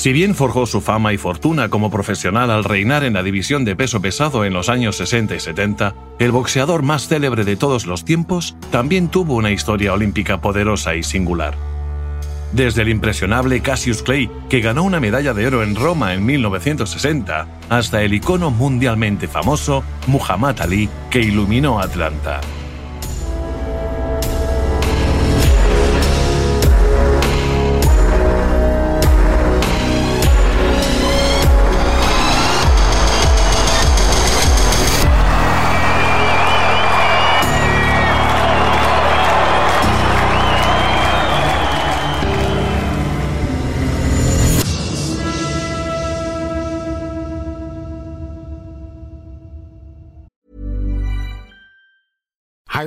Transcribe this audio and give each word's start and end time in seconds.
Si 0.00 0.14
bien 0.14 0.34
forjó 0.34 0.64
su 0.64 0.80
fama 0.80 1.12
y 1.12 1.18
fortuna 1.18 1.68
como 1.68 1.90
profesional 1.90 2.50
al 2.50 2.64
reinar 2.64 3.04
en 3.04 3.12
la 3.12 3.22
división 3.22 3.66
de 3.66 3.76
peso 3.76 4.00
pesado 4.00 4.46
en 4.46 4.54
los 4.54 4.70
años 4.70 4.96
60 4.96 5.34
y 5.34 5.40
70, 5.40 5.94
el 6.18 6.32
boxeador 6.32 6.82
más 6.82 7.06
célebre 7.06 7.44
de 7.44 7.56
todos 7.56 7.84
los 7.84 8.06
tiempos 8.06 8.56
también 8.70 9.08
tuvo 9.08 9.34
una 9.34 9.50
historia 9.50 9.92
olímpica 9.92 10.40
poderosa 10.40 10.94
y 10.94 11.02
singular. 11.02 11.54
Desde 12.50 12.80
el 12.80 12.88
impresionable 12.88 13.60
Cassius 13.60 14.02
Clay, 14.02 14.30
que 14.48 14.62
ganó 14.62 14.84
una 14.84 15.00
medalla 15.00 15.34
de 15.34 15.46
oro 15.46 15.62
en 15.62 15.76
Roma 15.76 16.14
en 16.14 16.24
1960, 16.24 17.46
hasta 17.68 18.02
el 18.02 18.14
icono 18.14 18.50
mundialmente 18.50 19.28
famoso 19.28 19.84
Muhammad 20.06 20.62
Ali, 20.62 20.88
que 21.10 21.20
iluminó 21.20 21.78
Atlanta. 21.78 22.40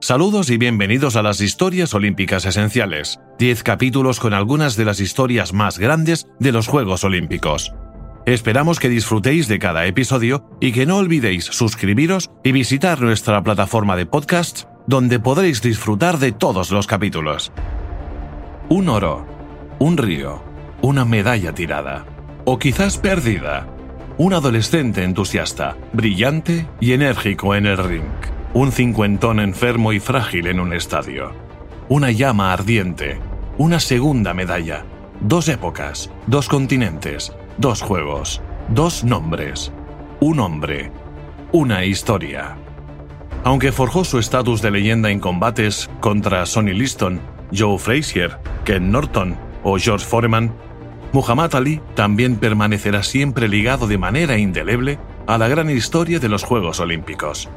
Saludos 0.00 0.50
y 0.50 0.58
bienvenidos 0.58 1.16
a 1.16 1.22
las 1.22 1.40
Historias 1.40 1.94
Olímpicas 1.94 2.44
Esenciales, 2.44 3.18
10 3.38 3.62
capítulos 3.62 4.20
con 4.20 4.34
algunas 4.34 4.76
de 4.76 4.84
las 4.84 5.00
historias 5.00 5.54
más 5.54 5.78
grandes 5.78 6.28
de 6.38 6.52
los 6.52 6.68
Juegos 6.68 7.02
Olímpicos. 7.02 7.72
Esperamos 8.26 8.78
que 8.78 8.90
disfrutéis 8.90 9.48
de 9.48 9.58
cada 9.58 9.86
episodio 9.86 10.50
y 10.60 10.72
que 10.72 10.84
no 10.84 10.98
olvidéis 10.98 11.46
suscribiros 11.46 12.30
y 12.44 12.52
visitar 12.52 13.00
nuestra 13.00 13.42
plataforma 13.42 13.96
de 13.96 14.04
podcast 14.04 14.64
donde 14.86 15.18
podréis 15.18 15.62
disfrutar 15.62 16.18
de 16.18 16.32
todos 16.32 16.70
los 16.70 16.86
capítulos. 16.86 17.50
Un 18.68 18.90
oro, 18.90 19.26
un 19.78 19.96
río, 19.96 20.42
una 20.82 21.06
medalla 21.06 21.54
tirada, 21.54 22.04
o 22.44 22.58
quizás 22.58 22.98
perdida. 22.98 23.66
Un 24.18 24.34
adolescente 24.34 25.04
entusiasta, 25.04 25.76
brillante 25.94 26.66
y 26.80 26.92
enérgico 26.92 27.54
en 27.54 27.66
el 27.66 27.78
ring 27.78 28.35
un 28.56 28.72
cincuentón 28.72 29.38
enfermo 29.38 29.92
y 29.92 30.00
frágil 30.00 30.46
en 30.46 30.60
un 30.60 30.72
estadio, 30.72 31.30
una 31.90 32.10
llama 32.10 32.54
ardiente, 32.54 33.20
una 33.58 33.78
segunda 33.80 34.32
medalla, 34.32 34.86
dos 35.20 35.48
épocas, 35.48 36.10
dos 36.26 36.48
continentes, 36.48 37.34
dos 37.58 37.82
juegos, 37.82 38.40
dos 38.70 39.04
nombres, 39.04 39.74
un 40.20 40.40
hombre, 40.40 40.90
una 41.52 41.84
historia. 41.84 42.56
Aunque 43.44 43.72
forjó 43.72 44.06
su 44.06 44.18
estatus 44.18 44.62
de 44.62 44.70
leyenda 44.70 45.10
en 45.10 45.20
combates 45.20 45.90
contra 46.00 46.46
Sonny 46.46 46.72
Liston, 46.72 47.20
Joe 47.54 47.78
Frazier, 47.78 48.38
Ken 48.64 48.90
Norton 48.90 49.36
o 49.64 49.76
George 49.76 50.06
Foreman, 50.06 50.50
Muhammad 51.12 51.54
Ali 51.56 51.82
también 51.94 52.36
permanecerá 52.36 53.02
siempre 53.02 53.48
ligado 53.48 53.86
de 53.86 53.98
manera 53.98 54.38
indeleble 54.38 54.98
a 55.26 55.36
la 55.36 55.46
gran 55.46 55.68
historia 55.68 56.20
de 56.20 56.30
los 56.30 56.42
Juegos 56.42 56.80
Olímpicos. 56.80 57.50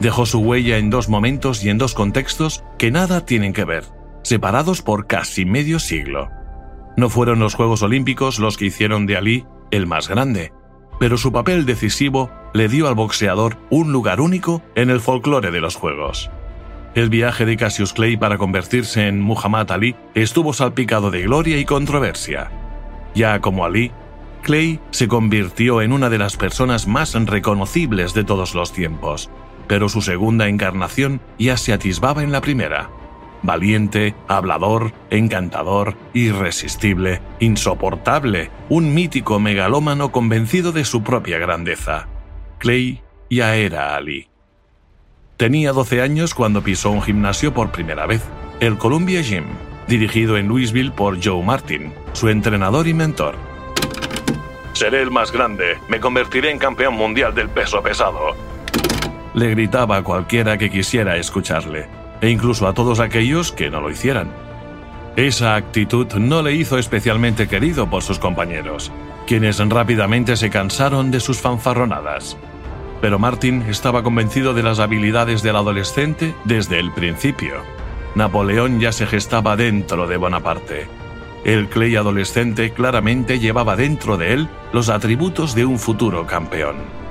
Dejó 0.00 0.26
su 0.26 0.40
huella 0.40 0.78
en 0.78 0.90
dos 0.90 1.08
momentos 1.08 1.64
y 1.64 1.70
en 1.70 1.78
dos 1.78 1.94
contextos 1.94 2.64
que 2.78 2.90
nada 2.90 3.24
tienen 3.24 3.52
que 3.52 3.64
ver, 3.64 3.84
separados 4.22 4.82
por 4.82 5.06
casi 5.06 5.44
medio 5.44 5.78
siglo. 5.78 6.28
No 6.96 7.08
fueron 7.08 7.38
los 7.38 7.54
Juegos 7.54 7.82
Olímpicos 7.82 8.38
los 8.38 8.56
que 8.56 8.66
hicieron 8.66 9.06
de 9.06 9.16
Ali 9.16 9.46
el 9.70 9.86
más 9.86 10.08
grande, 10.08 10.52
pero 10.98 11.16
su 11.16 11.32
papel 11.32 11.66
decisivo 11.66 12.30
le 12.54 12.68
dio 12.68 12.88
al 12.88 12.94
boxeador 12.94 13.58
un 13.70 13.92
lugar 13.92 14.20
único 14.20 14.62
en 14.74 14.90
el 14.90 15.00
folclore 15.00 15.50
de 15.50 15.60
los 15.60 15.76
Juegos. 15.76 16.30
El 16.94 17.10
viaje 17.10 17.44
de 17.44 17.58
Cassius 17.58 17.92
Clay 17.92 18.16
para 18.16 18.38
convertirse 18.38 19.06
en 19.06 19.20
Muhammad 19.20 19.70
Ali 19.70 19.94
estuvo 20.14 20.54
salpicado 20.54 21.10
de 21.10 21.22
gloria 21.22 21.58
y 21.58 21.66
controversia. 21.66 22.50
Ya 23.14 23.40
como 23.40 23.66
Ali, 23.66 23.92
Clay 24.42 24.80
se 24.90 25.08
convirtió 25.08 25.82
en 25.82 25.92
una 25.92 26.08
de 26.08 26.18
las 26.18 26.36
personas 26.36 26.86
más 26.86 27.12
reconocibles 27.12 28.14
de 28.14 28.24
todos 28.24 28.54
los 28.54 28.72
tiempos, 28.72 29.28
pero 29.68 29.88
su 29.88 30.02
segunda 30.02 30.48
encarnación 30.48 31.20
ya 31.38 31.56
se 31.56 31.72
atisbaba 31.72 32.22
en 32.22 32.32
la 32.32 32.40
primera. 32.40 32.90
Valiente, 33.42 34.14
hablador, 34.28 34.92
encantador, 35.10 35.94
irresistible, 36.14 37.20
insoportable, 37.38 38.50
un 38.68 38.94
mítico 38.94 39.38
megalómano 39.38 40.10
convencido 40.10 40.72
de 40.72 40.84
su 40.84 41.02
propia 41.02 41.38
grandeza. 41.38 42.08
Clay 42.58 43.02
ya 43.30 43.56
era 43.56 43.94
Ali. 43.94 44.28
Tenía 45.36 45.72
12 45.72 46.00
años 46.00 46.34
cuando 46.34 46.62
pisó 46.62 46.90
un 46.90 47.02
gimnasio 47.02 47.52
por 47.52 47.70
primera 47.70 48.06
vez, 48.06 48.22
el 48.60 48.78
Columbia 48.78 49.20
Gym, 49.20 49.44
dirigido 49.86 50.38
en 50.38 50.48
Louisville 50.48 50.90
por 50.90 51.22
Joe 51.22 51.44
Martin, 51.44 51.92
su 52.14 52.28
entrenador 52.30 52.88
y 52.88 52.94
mentor. 52.94 53.34
Seré 54.72 55.02
el 55.02 55.10
más 55.10 55.32
grande, 55.32 55.78
me 55.88 56.00
convertiré 56.00 56.50
en 56.50 56.58
campeón 56.58 56.94
mundial 56.94 57.34
del 57.34 57.48
peso 57.48 57.82
pesado, 57.82 58.34
le 59.36 59.50
gritaba 59.50 59.98
a 59.98 60.02
cualquiera 60.02 60.56
que 60.56 60.70
quisiera 60.70 61.18
escucharle, 61.18 61.86
e 62.22 62.30
incluso 62.30 62.66
a 62.66 62.72
todos 62.72 63.00
aquellos 63.00 63.52
que 63.52 63.68
no 63.68 63.82
lo 63.82 63.90
hicieran. 63.90 64.30
Esa 65.14 65.56
actitud 65.56 66.10
no 66.14 66.42
le 66.42 66.54
hizo 66.54 66.78
especialmente 66.78 67.46
querido 67.46 67.88
por 67.88 68.02
sus 68.02 68.18
compañeros, 68.18 68.90
quienes 69.26 69.58
rápidamente 69.58 70.36
se 70.36 70.48
cansaron 70.48 71.10
de 71.10 71.20
sus 71.20 71.38
fanfarronadas. 71.38 72.38
Pero 73.02 73.18
Martin 73.18 73.62
estaba 73.68 74.02
convencido 74.02 74.54
de 74.54 74.62
las 74.62 74.78
habilidades 74.78 75.42
del 75.42 75.56
adolescente 75.56 76.34
desde 76.44 76.80
el 76.80 76.90
principio. 76.92 77.56
Napoleón 78.14 78.80
ya 78.80 78.90
se 78.90 79.06
gestaba 79.06 79.54
dentro 79.54 80.06
de 80.06 80.16
Bonaparte. 80.16 80.88
El 81.44 81.68
Clay 81.68 81.94
adolescente 81.96 82.72
claramente 82.72 83.38
llevaba 83.38 83.76
dentro 83.76 84.16
de 84.16 84.32
él 84.32 84.48
los 84.72 84.88
atributos 84.88 85.54
de 85.54 85.66
un 85.66 85.78
futuro 85.78 86.26
campeón. 86.26 87.05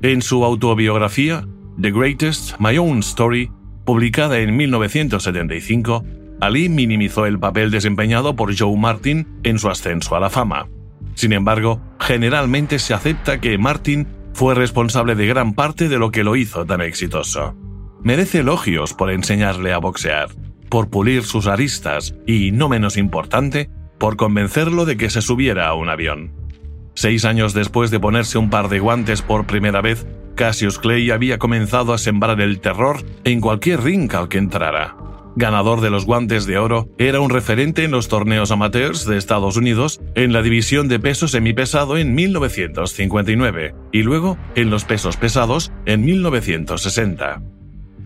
En 0.00 0.22
su 0.22 0.44
autobiografía, 0.44 1.44
The 1.80 1.90
Greatest 1.90 2.60
My 2.60 2.78
Own 2.78 3.00
Story, 3.00 3.50
publicada 3.84 4.38
en 4.38 4.56
1975, 4.56 6.04
Ali 6.40 6.68
minimizó 6.68 7.26
el 7.26 7.40
papel 7.40 7.72
desempeñado 7.72 8.36
por 8.36 8.56
Joe 8.56 8.76
Martin 8.76 9.26
en 9.42 9.58
su 9.58 9.68
ascenso 9.68 10.14
a 10.14 10.20
la 10.20 10.30
fama. 10.30 10.68
Sin 11.14 11.32
embargo, 11.32 11.80
generalmente 11.98 12.78
se 12.78 12.94
acepta 12.94 13.40
que 13.40 13.58
Martin 13.58 14.06
fue 14.34 14.54
responsable 14.54 15.16
de 15.16 15.26
gran 15.26 15.54
parte 15.54 15.88
de 15.88 15.98
lo 15.98 16.12
que 16.12 16.22
lo 16.22 16.36
hizo 16.36 16.64
tan 16.64 16.80
exitoso. 16.80 17.56
Merece 18.00 18.38
elogios 18.38 18.94
por 18.94 19.10
enseñarle 19.10 19.72
a 19.72 19.78
boxear, 19.78 20.28
por 20.68 20.90
pulir 20.90 21.24
sus 21.24 21.48
aristas 21.48 22.14
y, 22.24 22.52
no 22.52 22.68
menos 22.68 22.96
importante, 22.96 23.68
por 23.98 24.16
convencerlo 24.16 24.84
de 24.84 24.96
que 24.96 25.10
se 25.10 25.22
subiera 25.22 25.66
a 25.66 25.74
un 25.74 25.88
avión. 25.88 26.38
Seis 26.98 27.24
años 27.24 27.54
después 27.54 27.92
de 27.92 28.00
ponerse 28.00 28.38
un 28.38 28.50
par 28.50 28.68
de 28.68 28.80
guantes 28.80 29.22
por 29.22 29.46
primera 29.46 29.80
vez, 29.80 30.04
Cassius 30.34 30.80
Clay 30.80 31.12
había 31.12 31.38
comenzado 31.38 31.92
a 31.92 31.98
sembrar 31.98 32.40
el 32.40 32.58
terror 32.58 33.04
en 33.22 33.40
cualquier 33.40 33.84
ring 33.84 34.12
al 34.16 34.28
que 34.28 34.38
entrara. 34.38 34.96
Ganador 35.36 35.80
de 35.80 35.90
los 35.90 36.06
guantes 36.06 36.44
de 36.44 36.58
oro, 36.58 36.88
era 36.98 37.20
un 37.20 37.30
referente 37.30 37.84
en 37.84 37.92
los 37.92 38.08
torneos 38.08 38.50
amateurs 38.50 39.06
de 39.06 39.16
Estados 39.16 39.56
Unidos 39.56 40.00
en 40.16 40.32
la 40.32 40.42
división 40.42 40.88
de 40.88 40.98
peso 40.98 41.28
semipesado 41.28 41.98
en 41.98 42.16
1959 42.16 43.76
y 43.92 44.02
luego 44.02 44.36
en 44.56 44.68
los 44.68 44.82
pesos 44.84 45.16
pesados 45.16 45.70
en 45.86 46.04
1960. 46.04 47.42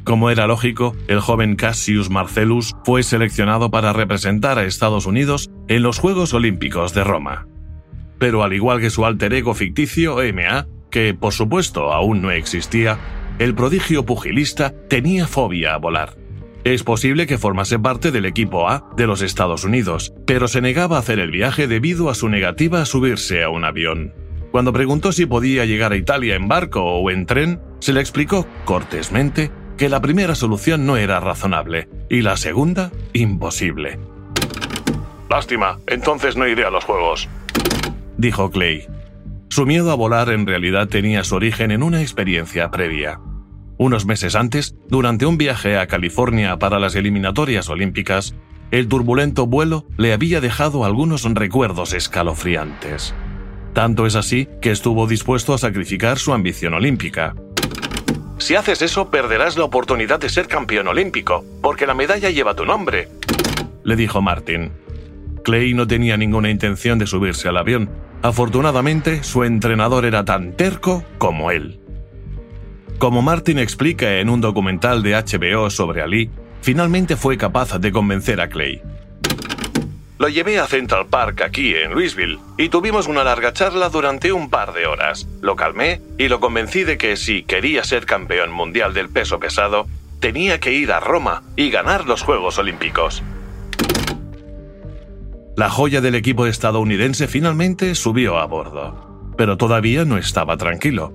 Como 0.04 0.28
era 0.28 0.46
lógico, 0.46 0.94
el 1.08 1.20
joven 1.20 1.56
Cassius 1.56 2.10
Marcellus 2.10 2.74
fue 2.84 3.02
seleccionado 3.02 3.70
para 3.70 3.94
representar 3.94 4.58
a 4.58 4.64
Estados 4.64 5.06
Unidos 5.06 5.50
en 5.68 5.82
los 5.82 5.98
Juegos 5.98 6.34
Olímpicos 6.34 6.92
de 6.92 7.04
Roma 7.04 7.46
pero 8.22 8.44
al 8.44 8.52
igual 8.52 8.80
que 8.80 8.88
su 8.88 9.04
alter 9.04 9.34
ego 9.34 9.52
ficticio, 9.52 10.18
MA, 10.32 10.68
que 10.92 11.12
por 11.12 11.32
supuesto 11.32 11.92
aún 11.92 12.22
no 12.22 12.30
existía, 12.30 12.96
el 13.40 13.52
prodigio 13.52 14.06
pugilista 14.06 14.72
tenía 14.88 15.26
fobia 15.26 15.74
a 15.74 15.78
volar. 15.78 16.16
Es 16.62 16.84
posible 16.84 17.26
que 17.26 17.36
formase 17.36 17.80
parte 17.80 18.12
del 18.12 18.24
equipo 18.24 18.70
A 18.70 18.88
de 18.96 19.08
los 19.08 19.22
Estados 19.22 19.64
Unidos, 19.64 20.14
pero 20.24 20.46
se 20.46 20.60
negaba 20.60 20.98
a 20.98 21.00
hacer 21.00 21.18
el 21.18 21.32
viaje 21.32 21.66
debido 21.66 22.10
a 22.10 22.14
su 22.14 22.28
negativa 22.28 22.80
a 22.80 22.86
subirse 22.86 23.42
a 23.42 23.48
un 23.48 23.64
avión. 23.64 24.14
Cuando 24.52 24.72
preguntó 24.72 25.10
si 25.10 25.26
podía 25.26 25.64
llegar 25.64 25.90
a 25.90 25.96
Italia 25.96 26.36
en 26.36 26.46
barco 26.46 26.80
o 26.80 27.10
en 27.10 27.26
tren, 27.26 27.60
se 27.80 27.92
le 27.92 27.98
explicó 27.98 28.46
cortésmente 28.64 29.50
que 29.76 29.88
la 29.88 30.00
primera 30.00 30.36
solución 30.36 30.86
no 30.86 30.96
era 30.96 31.18
razonable 31.18 31.88
y 32.08 32.22
la 32.22 32.36
segunda 32.36 32.92
imposible. 33.14 33.98
Lástima, 35.28 35.80
entonces 35.88 36.36
no 36.36 36.46
iré 36.46 36.64
a 36.64 36.70
los 36.70 36.84
Juegos, 36.84 37.28
dijo 38.16 38.50
Clay. 38.50 38.86
Su 39.48 39.66
miedo 39.66 39.90
a 39.90 39.94
volar 39.94 40.30
en 40.30 40.46
realidad 40.46 40.88
tenía 40.88 41.24
su 41.24 41.34
origen 41.34 41.70
en 41.70 41.82
una 41.82 42.00
experiencia 42.00 42.70
previa. 42.70 43.20
Unos 43.78 44.06
meses 44.06 44.34
antes, 44.34 44.76
durante 44.88 45.26
un 45.26 45.38
viaje 45.38 45.76
a 45.76 45.86
California 45.86 46.58
para 46.58 46.78
las 46.78 46.94
eliminatorias 46.94 47.68
olímpicas, 47.68 48.34
el 48.70 48.88
turbulento 48.88 49.46
vuelo 49.46 49.86
le 49.98 50.12
había 50.12 50.40
dejado 50.40 50.84
algunos 50.84 51.24
recuerdos 51.24 51.92
escalofriantes. 51.92 53.14
Tanto 53.74 54.06
es 54.06 54.14
así 54.14 54.48
que 54.60 54.70
estuvo 54.70 55.06
dispuesto 55.06 55.52
a 55.52 55.58
sacrificar 55.58 56.18
su 56.18 56.32
ambición 56.32 56.74
olímpica. 56.74 57.34
Si 58.38 58.54
haces 58.54 58.82
eso, 58.82 59.10
perderás 59.10 59.56
la 59.56 59.64
oportunidad 59.64 60.20
de 60.20 60.28
ser 60.28 60.48
campeón 60.48 60.88
olímpico, 60.88 61.44
porque 61.60 61.86
la 61.86 61.94
medalla 61.94 62.30
lleva 62.30 62.54
tu 62.54 62.64
nombre, 62.64 63.08
le 63.84 63.96
dijo 63.96 64.22
Martin. 64.22 64.70
Clay 65.42 65.74
no 65.74 65.86
tenía 65.86 66.16
ninguna 66.16 66.50
intención 66.50 66.98
de 66.98 67.06
subirse 67.06 67.48
al 67.48 67.56
avión. 67.56 67.90
Afortunadamente, 68.22 69.22
su 69.24 69.44
entrenador 69.44 70.04
era 70.04 70.24
tan 70.24 70.52
terco 70.56 71.04
como 71.18 71.50
él. 71.50 71.80
Como 72.98 73.20
Martin 73.20 73.58
explica 73.58 74.18
en 74.20 74.28
un 74.28 74.40
documental 74.40 75.02
de 75.02 75.14
HBO 75.14 75.70
sobre 75.70 76.02
Ali, 76.02 76.30
finalmente 76.60 77.16
fue 77.16 77.36
capaz 77.36 77.78
de 77.78 77.90
convencer 77.90 78.40
a 78.40 78.48
Clay. 78.48 78.80
Lo 80.18 80.28
llevé 80.28 80.60
a 80.60 80.68
Central 80.68 81.06
Park 81.06 81.42
aquí 81.42 81.74
en 81.74 81.90
Louisville 81.90 82.38
y 82.56 82.68
tuvimos 82.68 83.08
una 83.08 83.24
larga 83.24 83.52
charla 83.52 83.88
durante 83.88 84.32
un 84.32 84.50
par 84.50 84.72
de 84.72 84.86
horas. 84.86 85.26
Lo 85.40 85.56
calmé 85.56 86.00
y 86.16 86.28
lo 86.28 86.38
convencí 86.38 86.84
de 86.84 86.96
que 86.96 87.16
si 87.16 87.42
quería 87.42 87.82
ser 87.82 88.06
campeón 88.06 88.52
mundial 88.52 88.94
del 88.94 89.08
peso 89.08 89.40
pesado, 89.40 89.88
tenía 90.20 90.60
que 90.60 90.72
ir 90.72 90.92
a 90.92 91.00
Roma 91.00 91.42
y 91.56 91.70
ganar 91.70 92.06
los 92.06 92.22
Juegos 92.22 92.56
Olímpicos. 92.58 93.24
La 95.54 95.68
joya 95.68 96.00
del 96.00 96.14
equipo 96.14 96.46
estadounidense 96.46 97.28
finalmente 97.28 97.94
subió 97.94 98.38
a 98.38 98.46
bordo, 98.46 99.34
pero 99.36 99.58
todavía 99.58 100.06
no 100.06 100.16
estaba 100.16 100.56
tranquilo. 100.56 101.12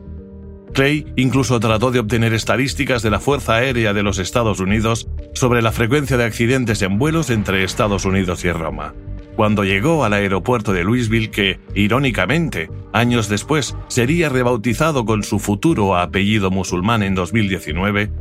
Clay 0.74 1.12
incluso 1.16 1.60
trató 1.60 1.90
de 1.90 1.98
obtener 1.98 2.34
estadísticas 2.34 3.02
de 3.02 3.10
la 3.10 3.20
Fuerza 3.20 3.56
Aérea 3.56 3.94
de 3.94 4.04
los 4.04 4.20
Estados 4.20 4.60
Unidos 4.60 5.08
sobre 5.34 5.64
la 5.64 5.72
frecuencia 5.72 6.18
de 6.18 6.26
accidentes 6.26 6.84
en 6.84 7.00
vuelos 7.00 7.32
entre 7.32 7.64
Estados 7.64 8.06
Unidos 8.06 8.46
y 8.46 8.52
Roma. 8.52 8.94
Cuando 9.36 9.64
llegó 9.64 10.06
al 10.06 10.14
aeropuerto 10.14 10.72
de 10.72 10.84
Louisville, 10.84 11.32
que, 11.32 11.60
irónicamente, 11.74 12.70
años 12.94 13.30
después 13.30 13.76
sería 13.88 14.30
rebautizado 14.30 15.04
con 15.06 15.24
su 15.24 15.40
futuro 15.40 15.98
apellido 15.98 16.52
musulmán 16.52 17.02
en 17.02 17.16
2019, 17.16 18.12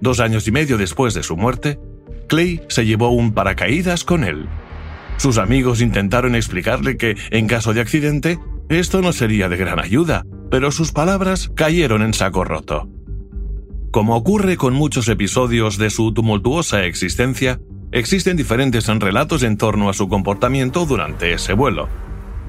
dos 0.00 0.20
años 0.20 0.48
y 0.48 0.52
medio 0.52 0.78
después 0.78 1.12
de 1.12 1.22
su 1.22 1.36
muerte, 1.36 1.78
Clay 2.28 2.62
se 2.68 2.86
llevó 2.86 3.10
un 3.10 3.32
paracaídas 3.32 4.04
con 4.04 4.24
él. 4.24 4.48
Sus 5.16 5.38
amigos 5.38 5.80
intentaron 5.80 6.34
explicarle 6.34 6.96
que, 6.96 7.16
en 7.30 7.46
caso 7.46 7.72
de 7.72 7.80
accidente, 7.80 8.38
esto 8.68 9.00
no 9.00 9.12
sería 9.12 9.48
de 9.48 9.56
gran 9.56 9.78
ayuda, 9.78 10.24
pero 10.50 10.70
sus 10.70 10.92
palabras 10.92 11.50
cayeron 11.54 12.02
en 12.02 12.14
saco 12.14 12.44
roto. 12.44 12.88
Como 13.90 14.16
ocurre 14.16 14.56
con 14.56 14.74
muchos 14.74 15.08
episodios 15.08 15.78
de 15.78 15.90
su 15.90 16.12
tumultuosa 16.12 16.84
existencia, 16.84 17.60
existen 17.92 18.36
diferentes 18.36 18.86
relatos 18.88 19.42
en 19.42 19.56
torno 19.56 19.88
a 19.88 19.94
su 19.94 20.08
comportamiento 20.08 20.84
durante 20.84 21.32
ese 21.32 21.54
vuelo. 21.54 21.88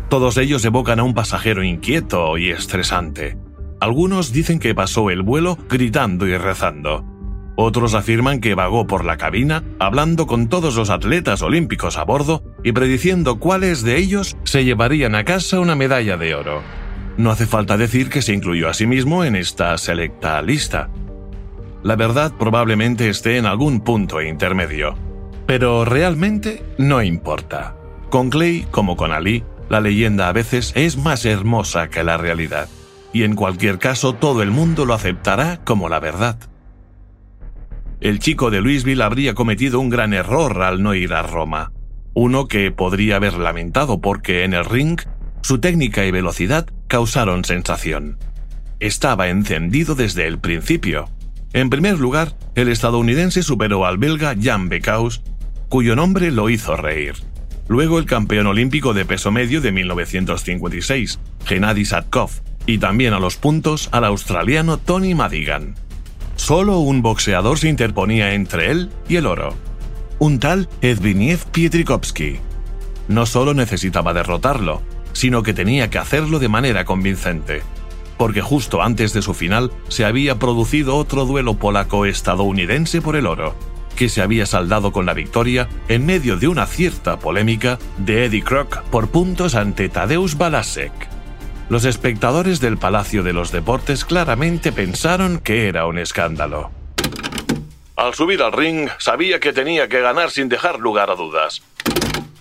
Todos 0.09 0.37
ellos 0.37 0.65
evocan 0.65 0.99
a 0.99 1.03
un 1.03 1.13
pasajero 1.13 1.63
inquieto 1.63 2.37
y 2.37 2.49
estresante. 2.49 3.37
Algunos 3.79 4.33
dicen 4.33 4.59
que 4.59 4.73
pasó 4.73 5.09
el 5.09 5.21
vuelo 5.21 5.57
gritando 5.69 6.27
y 6.27 6.35
rezando. 6.35 7.05
Otros 7.59 7.95
afirman 7.95 8.39
que 8.39 8.53
vagó 8.53 8.85
por 8.85 9.03
la 9.03 9.17
cabina 9.17 9.63
hablando 9.79 10.27
con 10.27 10.47
todos 10.47 10.75
los 10.75 10.91
atletas 10.91 11.41
olímpicos 11.41 11.97
a 11.97 12.03
bordo 12.03 12.43
y 12.63 12.71
prediciendo 12.71 13.39
cuáles 13.39 13.81
de 13.81 13.97
ellos 13.97 14.37
se 14.43 14.63
llevarían 14.63 15.15
a 15.15 15.25
casa 15.25 15.59
una 15.59 15.75
medalla 15.75 16.17
de 16.17 16.35
oro. 16.35 16.61
No 17.17 17.31
hace 17.31 17.47
falta 17.47 17.75
decir 17.75 18.09
que 18.11 18.21
se 18.21 18.35
incluyó 18.35 18.69
a 18.69 18.75
sí 18.75 18.85
mismo 18.85 19.23
en 19.23 19.35
esta 19.35 19.75
selecta 19.79 20.39
lista. 20.43 20.91
La 21.81 21.95
verdad 21.95 22.31
probablemente 22.37 23.09
esté 23.09 23.37
en 23.37 23.47
algún 23.47 23.81
punto 23.81 24.21
intermedio. 24.21 24.95
Pero 25.47 25.83
realmente 25.83 26.63
no 26.77 27.01
importa. 27.01 27.75
Con 28.11 28.29
Clay 28.29 28.67
como 28.69 28.95
con 28.95 29.11
Ali, 29.11 29.43
la 29.67 29.81
leyenda 29.81 30.29
a 30.29 30.31
veces 30.31 30.73
es 30.75 30.95
más 30.95 31.25
hermosa 31.25 31.89
que 31.89 32.03
la 32.03 32.17
realidad. 32.17 32.69
Y 33.13 33.23
en 33.23 33.33
cualquier 33.33 33.79
caso 33.79 34.13
todo 34.13 34.43
el 34.43 34.51
mundo 34.51 34.85
lo 34.85 34.93
aceptará 34.93 35.61
como 35.63 35.89
la 35.89 35.99
verdad. 35.99 36.37
El 37.99 38.19
chico 38.19 38.51
de 38.51 38.61
Louisville 38.61 39.03
habría 39.03 39.33
cometido 39.33 39.79
un 39.79 39.89
gran 39.89 40.13
error 40.13 40.61
al 40.61 40.83
no 40.83 40.93
ir 40.93 41.13
a 41.13 41.23
Roma. 41.23 41.71
Uno 42.13 42.47
que 42.47 42.71
podría 42.71 43.15
haber 43.15 43.33
lamentado 43.33 44.01
porque 44.01 44.43
en 44.43 44.53
el 44.53 44.65
ring 44.65 44.99
su 45.41 45.59
técnica 45.59 46.05
y 46.05 46.11
velocidad 46.11 46.67
causaron 46.87 47.43
sensación. 47.43 48.19
Estaba 48.79 49.29
encendido 49.29 49.95
desde 49.95 50.27
el 50.27 50.39
principio. 50.39 51.09
En 51.53 51.71
primer 51.71 51.97
lugar, 51.99 52.37
el 52.53 52.67
estadounidense 52.67 53.41
superó 53.41 53.85
al 53.85 53.97
belga 53.97 54.35
Jan 54.39 54.69
Becaus, 54.69 55.23
cuyo 55.67 55.95
nombre 55.95 56.29
lo 56.29 56.49
hizo 56.49 56.75
reír. 56.75 57.15
Luego 57.67 57.97
el 57.97 58.05
campeón 58.05 58.45
olímpico 58.45 58.93
de 58.93 59.05
peso 59.05 59.31
medio 59.31 59.59
de 59.59 59.71
1956, 59.71 61.19
Gennady 61.45 61.85
Sadkov, 61.85 62.29
y 62.67 62.77
también 62.77 63.13
a 63.13 63.19
los 63.19 63.37
puntos 63.37 63.89
al 63.91 64.05
australiano 64.05 64.77
Tony 64.77 65.15
Madigan. 65.15 65.86
Solo 66.47 66.79
un 66.79 67.01
boxeador 67.01 67.59
se 67.59 67.67
interponía 67.67 68.33
entre 68.33 68.71
él 68.71 68.89
y 69.09 69.17
el 69.17 69.25
oro. 69.25 69.53
Un 70.17 70.39
tal 70.39 70.69
Edviniev 70.81 71.43
Pietrikovsky. 71.51 72.37
No 73.09 73.25
solo 73.25 73.53
necesitaba 73.53 74.13
derrotarlo, 74.13 74.81
sino 75.11 75.43
que 75.43 75.53
tenía 75.53 75.89
que 75.89 75.97
hacerlo 75.97 76.39
de 76.39 76.47
manera 76.47 76.85
convincente. 76.85 77.63
Porque 78.17 78.41
justo 78.41 78.81
antes 78.81 79.11
de 79.11 79.21
su 79.21 79.33
final 79.33 79.73
se 79.89 80.05
había 80.05 80.39
producido 80.39 80.95
otro 80.95 81.25
duelo 81.25 81.55
polaco-estadounidense 81.55 83.01
por 83.01 83.17
el 83.17 83.27
oro, 83.27 83.53
que 83.97 84.07
se 84.07 84.21
había 84.21 84.45
saldado 84.45 84.93
con 84.93 85.05
la 85.05 85.13
victoria 85.13 85.67
en 85.89 86.05
medio 86.05 86.37
de 86.37 86.47
una 86.47 86.65
cierta 86.65 87.19
polémica 87.19 87.77
de 87.97 88.23
Eddie 88.23 88.43
Kroc 88.45 88.83
por 88.83 89.09
puntos 89.09 89.53
ante 89.53 89.89
Tadeusz 89.89 90.37
Balasek 90.37 91.16
los 91.69 91.85
espectadores 91.85 92.59
del 92.59 92.77
Palacio 92.77 93.23
de 93.23 93.33
los 93.33 93.51
Deportes 93.51 94.05
claramente 94.05 94.71
pensaron 94.71 95.39
que 95.39 95.67
era 95.67 95.85
un 95.85 95.97
escándalo. 95.97 96.71
Al 97.95 98.13
subir 98.13 98.41
al 98.41 98.51
ring, 98.51 98.89
sabía 98.99 99.39
que 99.39 99.53
tenía 99.53 99.87
que 99.87 100.01
ganar 100.01 100.29
sin 100.29 100.49
dejar 100.49 100.79
lugar 100.79 101.09
a 101.09 101.15
dudas. 101.15 101.61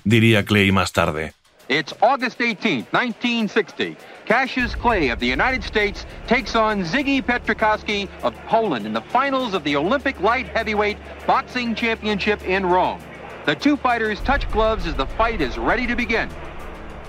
Diría 0.05 0.45
Clay 0.45 0.71
más 0.71 0.93
tarde. 0.93 1.33
It's 1.69 1.93
August 2.01 2.39
18, 2.39 2.87
1960. 2.93 3.97
Cassius 4.25 4.77
Clay 4.77 5.11
of 5.11 5.19
the 5.19 5.27
United 5.27 5.65
States 5.65 6.07
takes 6.29 6.55
on 6.55 6.85
Ziggy 6.85 7.21
Petrikowski 7.21 8.09
of 8.23 8.35
Poland 8.47 8.87
in 8.87 8.93
the 8.93 9.01
finals 9.01 9.53
of 9.53 9.65
the 9.65 9.75
Olympic 9.75 10.21
Light 10.21 10.47
Heavyweight 10.47 10.97
Boxing 11.27 11.75
Championship 11.75 12.41
in 12.45 12.65
Rome. 12.65 13.01
The 13.47 13.57
two 13.57 13.77
fighters 13.77 14.21
touch 14.21 14.49
gloves 14.53 14.87
as 14.87 14.95
the 14.95 15.07
fight 15.07 15.41
is 15.41 15.59
ready 15.59 15.87
to 15.89 15.97
begin. 15.97 16.29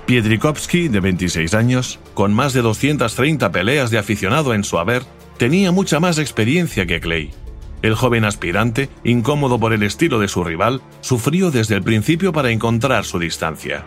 Piedrikovsky, 0.07 0.87
de 0.87 1.01
26 1.01 1.53
años, 1.53 1.99
con 2.13 2.33
más 2.33 2.53
de 2.53 2.61
230 2.61 3.51
peleas 3.51 3.91
de 3.91 3.97
aficionado 3.97 4.53
en 4.53 4.63
su 4.63 4.79
haber, 4.79 5.03
tenía 5.35 5.73
mucha 5.73 5.99
más 5.99 6.17
experiencia 6.17 6.85
que 6.85 7.01
Clay. 7.01 7.33
El 7.81 7.93
joven 7.93 8.23
aspirante, 8.23 8.89
incómodo 9.03 9.59
por 9.59 9.73
el 9.73 9.83
estilo 9.83 10.17
de 10.19 10.29
su 10.29 10.45
rival, 10.45 10.81
sufrió 11.01 11.51
desde 11.51 11.75
el 11.75 11.83
principio 11.83 12.31
para 12.31 12.51
encontrar 12.51 13.03
su 13.03 13.19
distancia. 13.19 13.83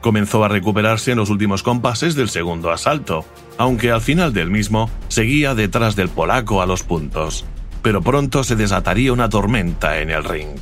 Comenzó 0.00 0.44
a 0.44 0.48
recuperarse 0.48 1.10
en 1.10 1.18
los 1.18 1.30
últimos 1.30 1.64
compases 1.64 2.14
del 2.14 2.28
segundo 2.28 2.70
asalto, 2.70 3.24
aunque 3.58 3.90
al 3.90 4.00
final 4.00 4.32
del 4.32 4.50
mismo 4.50 4.88
seguía 5.08 5.56
detrás 5.56 5.96
del 5.96 6.08
polaco 6.08 6.62
a 6.62 6.66
los 6.66 6.84
puntos 6.84 7.44
pero 7.82 8.00
pronto 8.00 8.44
se 8.44 8.56
desataría 8.56 9.12
una 9.12 9.28
tormenta 9.28 9.98
en 9.98 10.10
el 10.10 10.24
ring. 10.24 10.58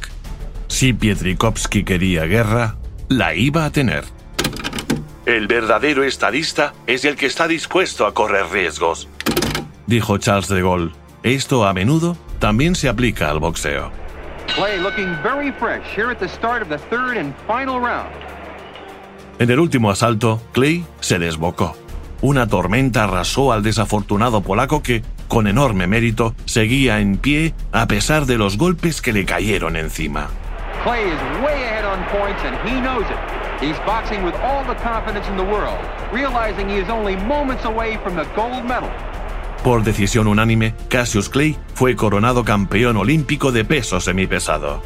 Si 0.68 0.92
Pietrikowski 0.92 1.84
quería 1.84 2.24
guerra, 2.24 2.76
la 3.08 3.34
iba 3.34 3.64
a 3.64 3.70
tener. 3.70 4.04
El 5.26 5.46
verdadero 5.46 6.02
estadista 6.02 6.72
es 6.86 7.04
el 7.04 7.16
que 7.16 7.26
está 7.26 7.46
dispuesto 7.46 8.06
a 8.06 8.14
correr 8.14 8.46
riesgos, 8.50 9.08
dijo 9.86 10.18
Charles 10.18 10.48
de 10.48 10.62
Gaulle. 10.62 10.92
Esto 11.22 11.66
a 11.66 11.74
menudo 11.74 12.16
también 12.38 12.74
se 12.74 12.88
aplica 12.88 13.28
al 13.28 13.40
boxeo. 13.40 13.92
Clay 14.54 14.78
looking 14.80 15.14
very 15.22 15.52
fresh 15.52 15.84
here 15.94 16.10
at 16.10 16.18
the 16.18 16.28
start 16.28 16.62
of 16.62 16.68
the 16.68 16.78
third 16.88 17.18
and 17.18 17.34
final 17.46 17.78
round. 17.80 18.08
En 19.38 19.50
el 19.50 19.58
último 19.58 19.90
asalto, 19.90 20.40
Clay 20.52 20.84
se 21.00 21.18
desbocó. 21.18 21.76
Una 22.22 22.46
tormenta 22.46 23.04
arrasó 23.04 23.52
al 23.52 23.62
desafortunado 23.62 24.42
polaco 24.42 24.82
que, 24.82 25.02
con 25.30 25.46
enorme 25.46 25.87
mérito, 25.87 26.34
seguía 26.44 26.99
en 26.99 27.16
pie 27.16 27.54
a 27.70 27.87
pesar 27.87 28.26
de 28.26 28.37
los 28.37 28.58
golpes 28.58 29.00
que 29.00 29.12
le 29.12 29.25
cayeron 29.25 29.76
encima. 29.76 30.28
Clay 30.82 31.04
is 31.06 31.20
way 31.40 31.54
ahead 31.62 31.84
on 31.84 32.02
points 32.10 32.42
and 32.44 32.56
he 32.68 32.80
knows 32.80 33.04
it. 33.04 33.62
He's 33.62 33.78
boxing 33.87 34.25
with 34.25 34.34
all 34.42 34.64
the 34.66 34.75
confidence 34.82 35.28
in 35.28 35.37
the 35.37 35.44
world, 35.44 35.78
realizing 36.12 36.68
he 36.68 36.78
is 36.78 36.90
only 36.90 37.14
moments 37.28 37.64
away 37.64 37.96
from 38.02 38.16
the 38.16 38.25
gold 38.34 38.64
medal. 38.64 38.90
Por 39.62 39.84
decisión 39.84 40.26
unánime, 40.26 40.75
Cassius 40.88 41.28
Clay 41.28 41.56
fue 41.75 41.94
coronado 41.94 42.44
campeón 42.44 42.96
olímpico 42.96 43.52
de 43.52 43.64
peso 43.64 44.00
semipesado. 44.00 44.82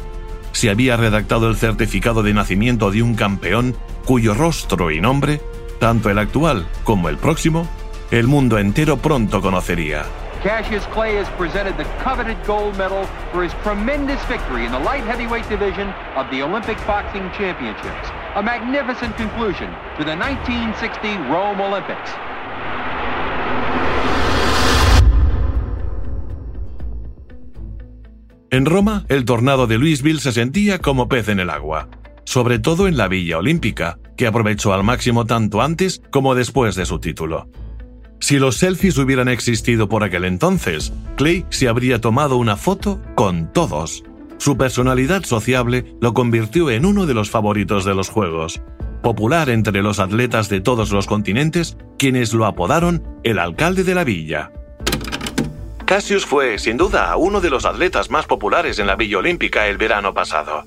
Se 0.51 0.69
había 0.69 0.95
redactado 0.95 1.49
el 1.49 1.55
certificado 1.55 2.21
de 2.21 2.35
nacimiento 2.35 2.91
de 2.91 3.01
un 3.01 3.15
campeón 3.15 3.75
cuyo 4.05 4.35
rostro 4.35 4.91
y 4.91 5.01
nombre, 5.01 5.41
tanto 5.79 6.11
el 6.11 6.19
actual 6.19 6.67
como 6.83 7.09
el 7.09 7.17
próximo, 7.17 7.67
el 8.11 8.27
mundo 8.27 8.59
entero 8.59 8.97
pronto 8.97 9.41
conocería. 9.41 10.05
Cassius 10.45 10.85
Clay 10.93 11.15
has 11.15 11.27
presented 11.39 11.75
the 11.75 11.85
coveted 12.03 12.37
gold 12.45 12.77
medal 12.77 13.07
for 13.33 13.41
his 13.41 13.51
tremendous 13.63 14.23
victory 14.25 14.63
in 14.63 14.71
the 14.71 14.77
light 14.77 15.03
heavyweight 15.03 15.49
division 15.49 15.89
of 16.15 16.29
the 16.29 16.43
Olympic 16.43 16.77
Boxing 16.85 17.31
Championships. 17.31 18.11
A 18.35 18.43
magnificent 18.43 19.17
conclusion 19.17 19.73
to 19.97 20.03
the 20.05 20.15
1960 20.15 21.17
Rome 21.33 21.59
Olympics. 21.59 22.11
En 28.51 28.67
Roma, 28.67 29.03
el 29.09 29.25
tornado 29.25 29.65
de 29.65 29.79
Louisville 29.79 30.19
se 30.19 30.31
sentía 30.31 30.77
como 30.77 31.09
pez 31.09 31.27
en 31.29 31.39
el 31.39 31.49
agua, 31.49 31.89
sobre 32.23 32.59
todo 32.59 32.87
en 32.87 32.97
la 32.97 33.07
Villa 33.07 33.39
Olímpica, 33.39 33.97
que 34.15 34.27
aprovechó 34.27 34.75
al 34.75 34.83
máximo 34.83 35.25
tanto 35.25 35.63
antes 35.63 36.03
como 36.11 36.35
después 36.35 36.75
de 36.75 36.85
su 36.85 36.99
título. 36.99 37.49
Si 38.19 38.39
los 38.39 38.57
selfies 38.57 38.97
hubieran 38.97 39.27
existido 39.27 39.87
por 39.89 40.03
aquel 40.03 40.25
entonces, 40.25 40.93
Clay 41.15 41.45
se 41.49 41.67
habría 41.67 42.01
tomado 42.01 42.37
una 42.37 42.55
foto 42.55 43.01
con 43.15 43.51
todos. 43.53 44.03
Su 44.37 44.57
personalidad 44.57 45.23
sociable 45.23 45.95
lo 46.01 46.13
convirtió 46.13 46.69
en 46.69 46.85
uno 46.85 47.05
de 47.05 47.13
los 47.13 47.29
favoritos 47.29 47.85
de 47.85 47.93
los 47.93 48.09
Juegos, 48.09 48.61
popular 49.01 49.49
entre 49.49 49.81
los 49.81 49.99
atletas 49.99 50.49
de 50.49 50.61
todos 50.61 50.91
los 50.91 51.07
continentes, 51.07 51.77
quienes 51.97 52.33
lo 52.33 52.45
apodaron 52.45 53.03
el 53.23 53.39
alcalde 53.39 53.83
de 53.83 53.95
la 53.95 54.03
villa. 54.03 54.51
Cassius 55.85 56.25
fue, 56.25 56.57
sin 56.57 56.77
duda, 56.77 57.15
uno 57.15 57.41
de 57.41 57.51
los 57.51 57.65
atletas 57.65 58.09
más 58.09 58.25
populares 58.25 58.79
en 58.79 58.87
la 58.87 58.95
Villa 58.95 59.19
Olímpica 59.19 59.67
el 59.67 59.77
verano 59.77 60.13
pasado. 60.13 60.63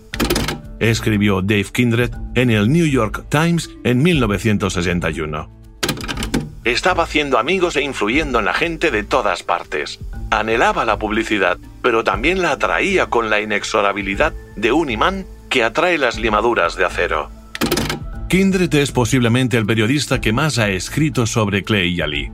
Escribió 0.78 1.43
Dave 1.43 1.67
Kindred 1.73 2.12
en 2.37 2.50
el 2.50 2.73
New 2.73 2.87
York 2.87 3.25
Times 3.28 3.69
en 3.83 4.00
1961. 4.00 5.57
Estaba 6.68 7.04
haciendo 7.04 7.38
amigos 7.38 7.76
e 7.76 7.82
influyendo 7.82 8.40
en 8.40 8.44
la 8.44 8.52
gente 8.52 8.90
de 8.90 9.02
todas 9.02 9.42
partes. 9.42 10.00
Anhelaba 10.30 10.84
la 10.84 10.98
publicidad, 10.98 11.56
pero 11.80 12.04
también 12.04 12.42
la 12.42 12.50
atraía 12.52 13.06
con 13.06 13.30
la 13.30 13.40
inexorabilidad 13.40 14.34
de 14.54 14.72
un 14.72 14.90
imán 14.90 15.25
que 15.48 15.64
atrae 15.64 15.96
las 15.96 16.18
limaduras 16.18 16.76
de 16.76 16.84
acero. 16.84 17.30
Kindred 18.28 18.75
es 18.75 18.92
posiblemente 18.92 19.56
el 19.56 19.64
periodista 19.64 20.20
que 20.20 20.34
más 20.34 20.58
ha 20.58 20.68
escrito 20.68 21.25
sobre 21.25 21.62
Clay 21.64 21.94
y 21.94 22.00
Ali. 22.02 22.30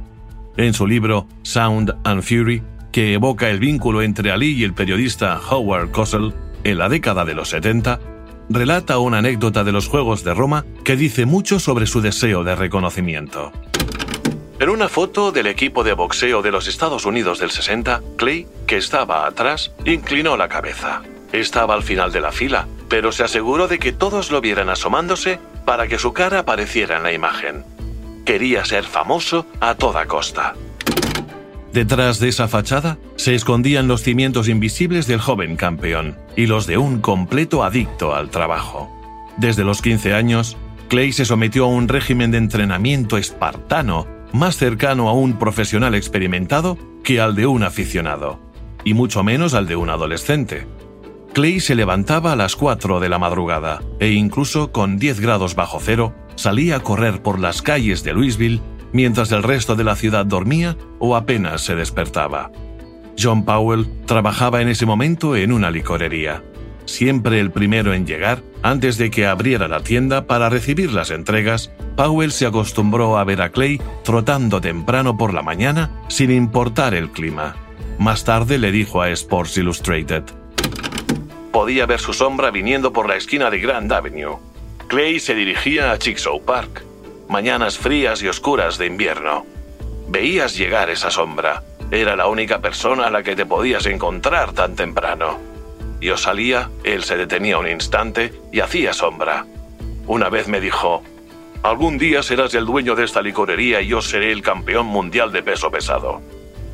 En 0.57 0.75
su 0.75 0.89
libro 0.89 1.29
Sound 1.43 1.95
and 2.03 2.23
Fury, 2.25 2.61
que 2.91 3.15
evoca 3.15 3.49
el 3.51 3.61
vínculo 3.61 4.03
entre 4.03 4.33
Ali 4.33 4.51
y 4.55 4.65
el 4.65 4.75
periodista 4.75 5.41
Howard 5.49 5.93
Cosell 5.93 6.35
en 6.65 6.79
la 6.79 6.89
década 6.89 7.25
de 7.25 7.35
los 7.35 7.51
70, 7.51 8.01
relata 8.51 8.99
una 8.99 9.19
anécdota 9.19 9.63
de 9.63 9.71
los 9.71 9.87
Juegos 9.87 10.25
de 10.25 10.35
Roma 10.35 10.65
que 10.83 10.97
dice 10.97 11.25
mucho 11.25 11.61
sobre 11.61 11.87
su 11.87 12.01
deseo 12.01 12.43
de 12.43 12.57
reconocimiento. 12.57 13.53
En 14.65 14.71
una 14.71 14.89
foto 14.89 15.31
del 15.31 15.47
equipo 15.47 15.85
de 15.85 15.93
boxeo 15.93 16.41
de 16.41 16.51
los 16.51 16.69
Estados 16.69 17.05
Unidos 17.05 17.39
del 17.39 17.51
60, 17.51 18.01
Clay, 18.17 18.47
que 18.67 18.79
estaba 18.79 19.27
atrás, 19.27 19.73
inclinó 19.85 20.39
la 20.39 20.49
cabeza. 20.49 21.03
Estaba 21.35 21.75
al 21.75 21.83
final 21.83 22.13
de 22.13 22.23
la 22.23 22.33
fila, 22.33 22.67
pero 22.89 23.13
se 23.13 23.25
aseguró 23.25 23.69
de 23.69 23.79
que 23.79 23.93
todos 23.93 24.31
lo 24.31 24.41
vieran 24.41 24.71
asomándose 24.71 25.39
para 25.67 25.87
que 25.87 25.99
su 25.99 26.15
cara 26.15 26.39
apareciera 26.39 26.97
en 26.97 27.03
la 27.03 27.13
imagen. 27.13 27.63
Quería 28.25 28.65
ser 28.65 28.85
famoso 28.85 29.45
a 29.61 29.75
toda 29.75 30.07
costa. 30.07 30.55
Detrás 31.75 32.19
de 32.19 32.31
esa 32.31 32.49
fachada 32.49 32.97
se 33.17 33.35
escondían 33.35 33.87
los 33.87 34.01
cimientos 34.01 34.49
invisibles 34.49 35.07
del 35.07 35.21
joven 35.21 35.57
campeón 35.57 36.17
y 36.37 36.47
los 36.47 36.67
de 36.67 36.79
un 36.79 37.03
completo 37.03 37.65
adicto 37.65 38.15
al 38.15 38.31
trabajo. 38.31 38.91
Desde 39.37 39.63
los 39.63 39.83
15 39.83 40.15
años, 40.15 40.57
Clay 40.89 41.13
se 41.13 41.27
sometió 41.27 41.67
a 41.67 41.69
un 41.69 41.87
régimen 41.87 42.31
de 42.31 42.39
entrenamiento 42.39 43.19
espartano 43.19 44.24
más 44.35 44.57
cercano 44.57 45.09
a 45.09 45.13
un 45.13 45.39
profesional 45.39 45.95
experimentado 45.95 46.77
que 47.05 47.21
al 47.21 47.37
de 47.37 47.47
un 47.47 47.63
aficionado, 47.63 48.41
y 48.83 48.93
mucho 48.93 49.23
menos 49.23 49.55
al 49.55 49.69
de 49.69 49.77
un 49.77 49.91
adolescente. 49.91 50.67
Clay 51.33 51.61
se 51.61 51.77
levantaba 51.77 52.33
a 52.33 52.37
las 52.37 52.57
4 52.57 52.99
de 52.99 53.09
la 53.09 53.21
madrugada 53.21 53.81
e 54.01 54.11
incluso 54.11 54.73
con 54.73 54.99
10 54.99 55.21
grados 55.21 55.55
bajo 55.55 55.79
cero 55.81 56.15
salía 56.35 56.77
a 56.77 56.81
correr 56.81 57.23
por 57.23 57.39
las 57.39 57.63
calles 57.63 58.03
de 58.03 58.13
Louisville 58.13 58.61
mientras 58.93 59.31
el 59.31 59.45
resto 59.45 59.77
de 59.77 59.85
la 59.85 59.95
ciudad 59.95 60.27
dormía 60.27 60.77
o 60.99 61.15
apenas 61.15 61.63
se 61.63 61.77
despertaba. 61.77 62.51
John 63.17 63.45
Powell 63.45 63.87
trabajaba 64.05 64.63
en 64.63 64.69
ese 64.69 64.85
momento 64.85 65.37
en 65.37 65.53
una 65.53 65.71
licorería, 65.71 66.43
siempre 66.85 67.41
el 67.41 67.51
primero 67.51 67.95
en 67.95 68.07
llegar 68.07 68.43
antes 68.63 68.99
de 68.99 69.11
que 69.11 69.27
abriera 69.27 69.69
la 69.69 69.81
tienda 69.81 70.27
para 70.27 70.49
recibir 70.49 70.93
las 70.93 71.11
entregas. 71.11 71.71
Powell 71.97 72.33
se 72.33 72.47
acostumbró 72.47 73.19
a 73.19 73.25
ver 73.25 73.43
a 73.43 73.51
Clay 73.51 73.81
trotando 74.03 74.61
temprano 74.61 75.17
por 75.17 75.35
la 75.35 75.43
mañana 75.43 75.91
sin 76.09 76.31
importar 76.31 76.95
el 76.95 77.11
clima. 77.11 77.57
Más 77.99 78.25
tarde 78.25 78.59
le 78.59 78.73
dijo 78.73 79.03
a 79.03 79.11
Sports 79.11 79.59
Illustrated. 79.59 80.25
Podía 81.53 81.87
ver 81.87 82.01
su 82.01 82.13
sombra 82.13 82.51
viniendo 82.51 82.93
por 82.93 83.09
la 83.09 83.17
esquina 83.17 83.51
de 83.51 83.61
Grand 83.61 83.93
Avenue. 83.93 84.39
Clay 84.89 85.21
se 85.21 85.35
dirigía 85.35 85.93
a 85.93 85.99
Chickasaw 85.99 86.43
Park 86.43 86.85
mañanas 87.29 87.79
frías 87.79 88.23
y 88.23 88.29
oscuras 88.29 88.79
de 88.79 88.87
invierno. 88.87 89.47
Veías 90.09 90.57
llegar 90.57 90.91
esa 90.91 91.11
sombra. 91.11 91.63
Era 91.91 92.17
la 92.17 92.29
única 92.29 92.61
persona 92.61 93.07
a 93.07 93.11
la 93.11 93.23
que 93.23 93.37
te 93.37 93.47
podías 93.47 93.87
encontrar 93.87 94.53
tan 94.53 94.77
temprano. 94.77 95.54
Yo 96.05 96.19
salía, 96.19 96.69
él 96.83 97.03
se 97.03 97.17
detenía 97.17 97.57
un 97.57 97.67
instante 97.67 98.31
y 98.53 98.61
hacía 98.61 98.93
sombra. 98.93 99.47
Una 100.07 100.29
vez 100.29 100.49
me 100.49 100.61
dijo, 100.61 101.03
algún 101.63 101.97
día 101.97 102.23
serás 102.23 102.53
el 102.53 102.67
dueño 102.67 102.95
de 102.95 103.05
esta 103.05 103.23
licorería 103.23 103.81
y 103.81 103.87
yo 103.87 104.03
seré 104.03 104.31
el 104.31 104.43
campeón 104.43 104.85
mundial 104.85 105.33
de 105.33 105.43
peso 105.43 105.71
pesado. 105.71 106.21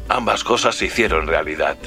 Ambas 0.09 0.43
cosas 0.43 0.75
se 0.75 0.87
hicieron 0.87 1.29
realidad. 1.29 1.79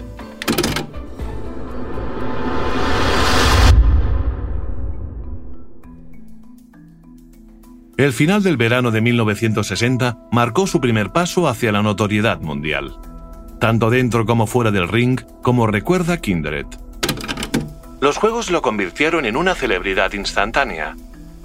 El 7.97 8.13
final 8.13 8.41
del 8.41 8.55
verano 8.55 8.89
de 8.89 9.01
1960 9.01 10.17
marcó 10.31 10.65
su 10.65 10.79
primer 10.79 11.11
paso 11.11 11.49
hacia 11.49 11.73
la 11.73 11.81
notoriedad 11.81 12.39
mundial, 12.39 12.95
tanto 13.59 13.89
dentro 13.89 14.25
como 14.25 14.47
fuera 14.47 14.71
del 14.71 14.87
ring, 14.87 15.19
como 15.41 15.67
recuerda 15.67 16.21
Kindred. 16.21 16.67
Los 18.03 18.17
Juegos 18.17 18.51
lo 18.51 18.61
convirtieron 18.61 19.23
en 19.23 19.37
una 19.37 19.55
celebridad 19.55 20.11
instantánea. 20.11 20.97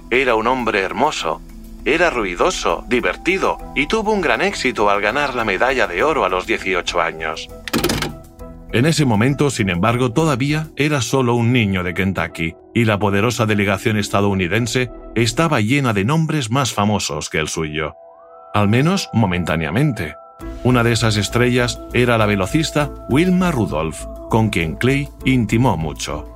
Era 0.09 0.35
un 0.35 0.45
hombre 0.45 0.81
hermoso, 0.81 1.41
era 1.85 2.09
ruidoso, 2.09 2.83
divertido 2.89 3.57
y 3.77 3.87
tuvo 3.87 4.11
un 4.11 4.19
gran 4.19 4.41
éxito 4.41 4.89
al 4.89 4.99
ganar 4.99 5.35
la 5.35 5.45
medalla 5.45 5.87
de 5.87 6.03
oro 6.03 6.25
a 6.25 6.29
los 6.29 6.45
18 6.45 6.99
años. 6.99 7.47
En 8.73 8.85
ese 8.85 9.05
momento, 9.05 9.49
sin 9.51 9.69
embargo, 9.69 10.11
todavía 10.11 10.67
era 10.75 10.99
solo 10.99 11.33
un 11.35 11.53
niño 11.53 11.81
de 11.81 11.93
Kentucky, 11.93 12.55
y 12.75 12.83
la 12.83 12.99
poderosa 12.99 13.45
delegación 13.45 13.95
estadounidense 13.95 14.91
estaba 15.15 15.61
llena 15.61 15.93
de 15.93 16.03
nombres 16.03 16.51
más 16.51 16.73
famosos 16.73 17.29
que 17.29 17.39
el 17.39 17.47
suyo. 17.47 17.95
Al 18.53 18.67
menos 18.67 19.09
momentáneamente. 19.13 20.15
Una 20.65 20.83
de 20.83 20.91
esas 20.91 21.15
estrellas 21.15 21.79
era 21.93 22.17
la 22.17 22.25
velocista 22.25 22.91
Wilma 23.07 23.49
Rudolph, 23.49 24.03
con 24.29 24.49
quien 24.49 24.75
Clay 24.75 25.07
intimó 25.23 25.77
mucho. 25.77 26.35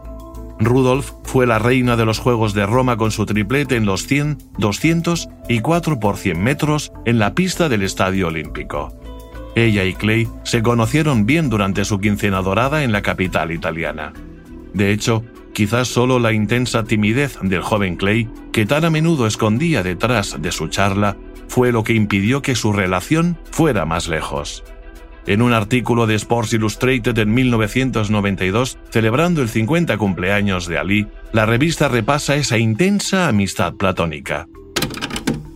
Rudolph 0.65 1.11
fue 1.23 1.47
la 1.47 1.59
reina 1.59 1.95
de 1.95 2.05
los 2.05 2.19
Juegos 2.19 2.53
de 2.53 2.65
Roma 2.65 2.97
con 2.97 3.11
su 3.11 3.25
triplete 3.25 3.75
en 3.75 3.85
los 3.85 4.07
100, 4.07 4.37
200 4.57 5.29
y 5.49 5.59
4 5.61 5.99
por 5.99 6.17
100 6.17 6.41
metros 6.41 6.91
en 7.05 7.19
la 7.19 7.33
pista 7.33 7.69
del 7.69 7.83
Estadio 7.83 8.27
Olímpico. 8.27 8.93
Ella 9.55 9.83
y 9.83 9.93
Clay 9.93 10.27
se 10.43 10.63
conocieron 10.63 11.25
bien 11.25 11.49
durante 11.49 11.85
su 11.85 11.99
quincena 11.99 12.41
dorada 12.41 12.83
en 12.83 12.91
la 12.91 13.01
capital 13.01 13.51
italiana. 13.51 14.13
De 14.73 14.91
hecho, 14.91 15.23
quizás 15.53 15.87
solo 15.87 16.19
la 16.19 16.33
intensa 16.33 16.83
timidez 16.83 17.37
del 17.41 17.61
joven 17.61 17.95
Clay, 17.95 18.29
que 18.51 18.65
tan 18.65 18.85
a 18.85 18.89
menudo 18.89 19.27
escondía 19.27 19.83
detrás 19.83 20.41
de 20.41 20.51
su 20.51 20.67
charla, 20.67 21.17
fue 21.47 21.71
lo 21.71 21.83
que 21.83 21.93
impidió 21.93 22.41
que 22.41 22.55
su 22.55 22.73
relación 22.73 23.37
fuera 23.51 23.85
más 23.85 24.07
lejos. 24.07 24.63
En 25.25 25.41
un 25.41 25.53
artículo 25.53 26.05
de 26.05 26.15
Sports 26.15 26.53
Illustrated 26.53 27.17
en 27.17 27.33
1992, 27.33 28.77
celebrando 28.89 29.41
el 29.41 29.47
50 29.47 29.97
cumpleaños 29.97 30.67
de 30.67 30.77
Ali, 30.77 31.07
la 31.31 31.45
revista 31.45 31.87
repasa 31.87 32.35
esa 32.35 32.57
intensa 32.57 33.29
amistad 33.29 33.73
platónica. 33.75 34.47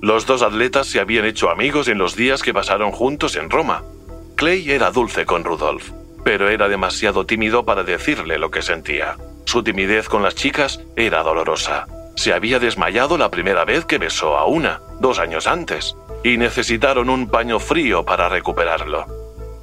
Los 0.01 0.25
dos 0.25 0.41
atletas 0.41 0.87
se 0.87 1.01
habían 1.01 1.25
hecho 1.25 1.49
amigos 1.49 1.89
en 1.89 1.97
los 1.97 2.15
días 2.15 2.43
que 2.43 2.53
pasaron 2.53 2.91
juntos 2.91 3.35
en 3.35 3.49
Roma. 3.49 3.83
Clay 4.35 4.71
era 4.71 4.89
dulce 4.91 5.25
con 5.25 5.43
Rudolf, 5.43 5.91
pero 6.23 6.47
era 6.49 6.69
demasiado 6.69 7.25
tímido 7.25 7.65
para 7.65 7.83
decirle 7.83 8.37
lo 8.37 8.51
que 8.51 8.61
sentía. 8.61 9.17
Su 9.43 9.63
timidez 9.63 10.07
con 10.07 10.23
las 10.23 10.35
chicas 10.35 10.79
era 10.95 11.23
dolorosa. 11.23 11.87
Se 12.15 12.31
había 12.31 12.59
desmayado 12.59 13.17
la 13.17 13.29
primera 13.29 13.65
vez 13.65 13.83
que 13.85 13.97
besó 13.97 14.37
a 14.37 14.45
una, 14.45 14.79
dos 15.01 15.19
años 15.19 15.45
antes, 15.45 15.95
y 16.23 16.37
necesitaron 16.37 17.09
un 17.09 17.27
paño 17.27 17.59
frío 17.59 18.05
para 18.05 18.29
recuperarlo. 18.29 19.16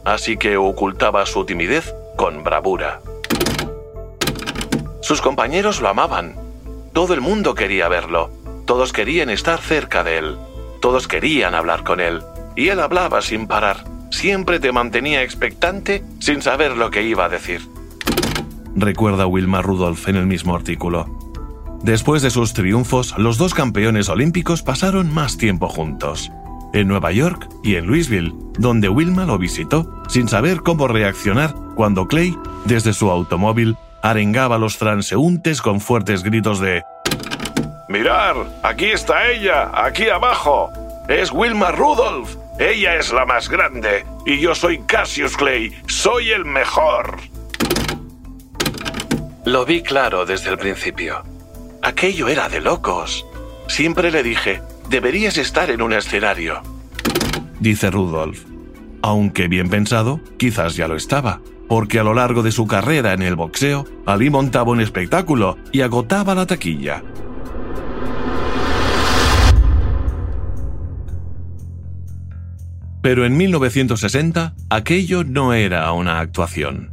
Así 0.04 0.36
que 0.36 0.56
ocultaba 0.56 1.24
su 1.26 1.44
timidez 1.44 1.94
con 2.16 2.44
bravura. 2.44 3.00
Sus 5.00 5.20
compañeros 5.20 5.80
lo 5.80 5.88
amaban. 5.88 6.34
Todo 6.92 7.14
el 7.14 7.20
mundo 7.20 7.54
quería 7.54 7.88
verlo. 7.88 8.30
Todos 8.66 8.92
querían 8.92 9.30
estar 9.30 9.60
cerca 9.60 10.04
de 10.04 10.18
él. 10.18 10.36
Todos 10.80 11.08
querían 11.08 11.54
hablar 11.54 11.84
con 11.84 12.00
él. 12.00 12.22
Y 12.56 12.68
él 12.68 12.80
hablaba 12.80 13.20
sin 13.20 13.46
parar. 13.46 13.84
Siempre 14.10 14.60
te 14.60 14.72
mantenía 14.72 15.22
expectante 15.22 16.04
sin 16.20 16.40
saber 16.40 16.76
lo 16.76 16.90
que 16.90 17.02
iba 17.02 17.24
a 17.24 17.28
decir. 17.28 17.62
Recuerda 18.76 19.26
Wilma 19.26 19.62
Rudolph 19.62 20.08
en 20.08 20.16
el 20.16 20.26
mismo 20.26 20.54
artículo. 20.54 21.06
Después 21.82 22.22
de 22.22 22.30
sus 22.30 22.54
triunfos, 22.54 23.14
los 23.18 23.36
dos 23.36 23.54
campeones 23.54 24.08
olímpicos 24.08 24.62
pasaron 24.62 25.12
más 25.12 25.36
tiempo 25.36 25.68
juntos. 25.68 26.30
En 26.74 26.88
Nueva 26.88 27.12
York 27.12 27.48
y 27.62 27.76
en 27.76 27.86
Louisville, 27.86 28.34
donde 28.58 28.88
Wilma 28.88 29.24
lo 29.24 29.38
visitó 29.38 30.02
sin 30.08 30.28
saber 30.28 30.58
cómo 30.62 30.88
reaccionar 30.88 31.54
cuando 31.76 32.08
Clay, 32.08 32.36
desde 32.64 32.92
su 32.92 33.10
automóvil, 33.10 33.76
arengaba 34.02 34.56
a 34.56 34.58
los 34.58 34.76
transeúntes 34.76 35.62
con 35.62 35.80
fuertes 35.80 36.24
gritos 36.24 36.58
de 36.58 36.82
Mirar, 37.88 38.34
aquí 38.64 38.86
está 38.86 39.30
ella, 39.30 39.70
aquí 39.72 40.08
abajo. 40.08 40.68
Es 41.08 41.30
Wilma 41.30 41.70
Rudolph. 41.70 42.34
Ella 42.58 42.96
es 42.96 43.12
la 43.12 43.24
más 43.24 43.48
grande. 43.48 44.04
Y 44.26 44.40
yo 44.40 44.56
soy 44.56 44.80
Cassius 44.80 45.36
Clay. 45.36 45.80
Soy 45.86 46.32
el 46.32 46.44
mejor. 46.44 47.18
Lo 49.44 49.64
vi 49.64 49.80
claro 49.80 50.26
desde 50.26 50.50
el 50.50 50.58
principio. 50.58 51.22
Aquello 51.82 52.26
era 52.26 52.48
de 52.48 52.60
locos. 52.60 53.24
Siempre 53.68 54.10
le 54.10 54.24
dije, 54.24 54.60
deberías 54.88 55.38
estar 55.38 55.70
en 55.70 55.82
un 55.82 55.92
escenario. 55.92 56.62
Dice 57.60 57.90
Rudolph. 57.90 58.44
Aunque 59.02 59.48
bien 59.48 59.68
pensado, 59.68 60.20
quizás 60.38 60.76
ya 60.76 60.88
lo 60.88 60.96
estaba, 60.96 61.40
porque 61.68 61.98
a 61.98 62.04
lo 62.04 62.14
largo 62.14 62.42
de 62.42 62.52
su 62.52 62.66
carrera 62.66 63.12
en 63.12 63.22
el 63.22 63.36
boxeo, 63.36 63.84
Ali 64.06 64.30
montaba 64.30 64.72
un 64.72 64.80
espectáculo 64.80 65.58
y 65.72 65.82
agotaba 65.82 66.34
la 66.34 66.46
taquilla. 66.46 67.02
Pero 73.02 73.26
en 73.26 73.36
1960 73.36 74.54
aquello 74.70 75.24
no 75.24 75.52
era 75.52 75.92
una 75.92 76.20
actuación. 76.20 76.90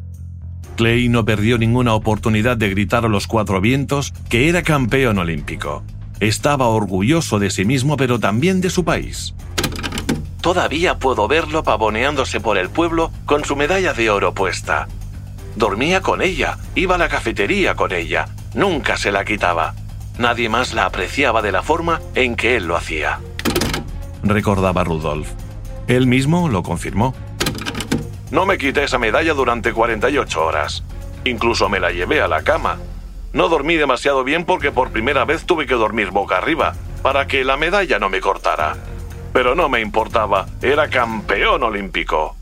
Clay 0.75 1.07
no 1.07 1.24
perdió 1.24 1.57
ninguna 1.57 1.93
oportunidad 1.93 2.57
de 2.57 2.69
gritar 2.69 3.05
a 3.05 3.07
los 3.07 3.27
cuatro 3.27 3.62
vientos 3.62 4.13
que 4.29 4.50
era 4.50 4.62
campeón 4.63 5.19
olímpico. 5.19 5.83
Estaba 6.21 6.67
orgulloso 6.67 7.39
de 7.39 7.49
sí 7.49 7.65
mismo 7.65 7.97
pero 7.97 8.19
también 8.19 8.61
de 8.61 8.69
su 8.69 8.85
país. 8.85 9.33
Todavía 10.39 10.99
puedo 10.99 11.27
verlo 11.27 11.63
pavoneándose 11.63 12.39
por 12.39 12.59
el 12.59 12.69
pueblo 12.69 13.11
con 13.25 13.43
su 13.43 13.55
medalla 13.55 13.93
de 13.93 14.11
oro 14.11 14.31
puesta. 14.31 14.87
Dormía 15.55 16.01
con 16.01 16.21
ella, 16.21 16.59
iba 16.75 16.93
a 16.93 16.97
la 16.99 17.09
cafetería 17.09 17.73
con 17.73 17.91
ella, 17.91 18.27
nunca 18.53 18.97
se 18.97 19.11
la 19.11 19.25
quitaba. 19.25 19.73
Nadie 20.19 20.47
más 20.47 20.75
la 20.75 20.85
apreciaba 20.85 21.41
de 21.41 21.51
la 21.51 21.63
forma 21.63 21.99
en 22.13 22.36
que 22.36 22.55
él 22.55 22.67
lo 22.67 22.77
hacía. 22.77 23.19
Recordaba 24.21 24.84
Rudolf. 24.84 25.27
Él 25.88 26.05
mismo 26.05 26.49
lo 26.49 26.62
confirmó. 26.62 27.15
No 28.29 28.45
me 28.45 28.60
quité 28.60 28.84
esa 28.84 28.99
medalla 28.99 29.34
durante 29.34 29.73
48 29.73 30.45
horas. 30.45 30.84
Incluso 31.25 31.67
me 31.67 31.79
la 31.79 31.89
llevé 31.89 32.21
a 32.21 32.27
la 32.27 32.43
cama. 32.43 32.77
No 33.34 33.48
dormí 33.48 33.76
demasiado 33.76 34.24
bien 34.24 34.46
porque 34.46 34.72
por 34.72 34.91
primera 34.91 35.26
vez 35.26 35.46
tuve 35.46 35.65
que 35.65 35.76
dormir 35.76 36.12
boca 36.12 36.38
arriba, 36.38 36.76
para 37.02 37.28
que 37.28 37.44
la 37.44 37.58
medalla 37.58 37.98
no 37.98 38.10
me 38.10 38.20
cortara. 38.20 38.76
Pero 39.34 39.56
no 39.56 39.70
me 39.70 39.80
importaba, 39.82 40.48
era 40.62 40.89
campeón 40.89 41.63
olímpico. 41.63 42.36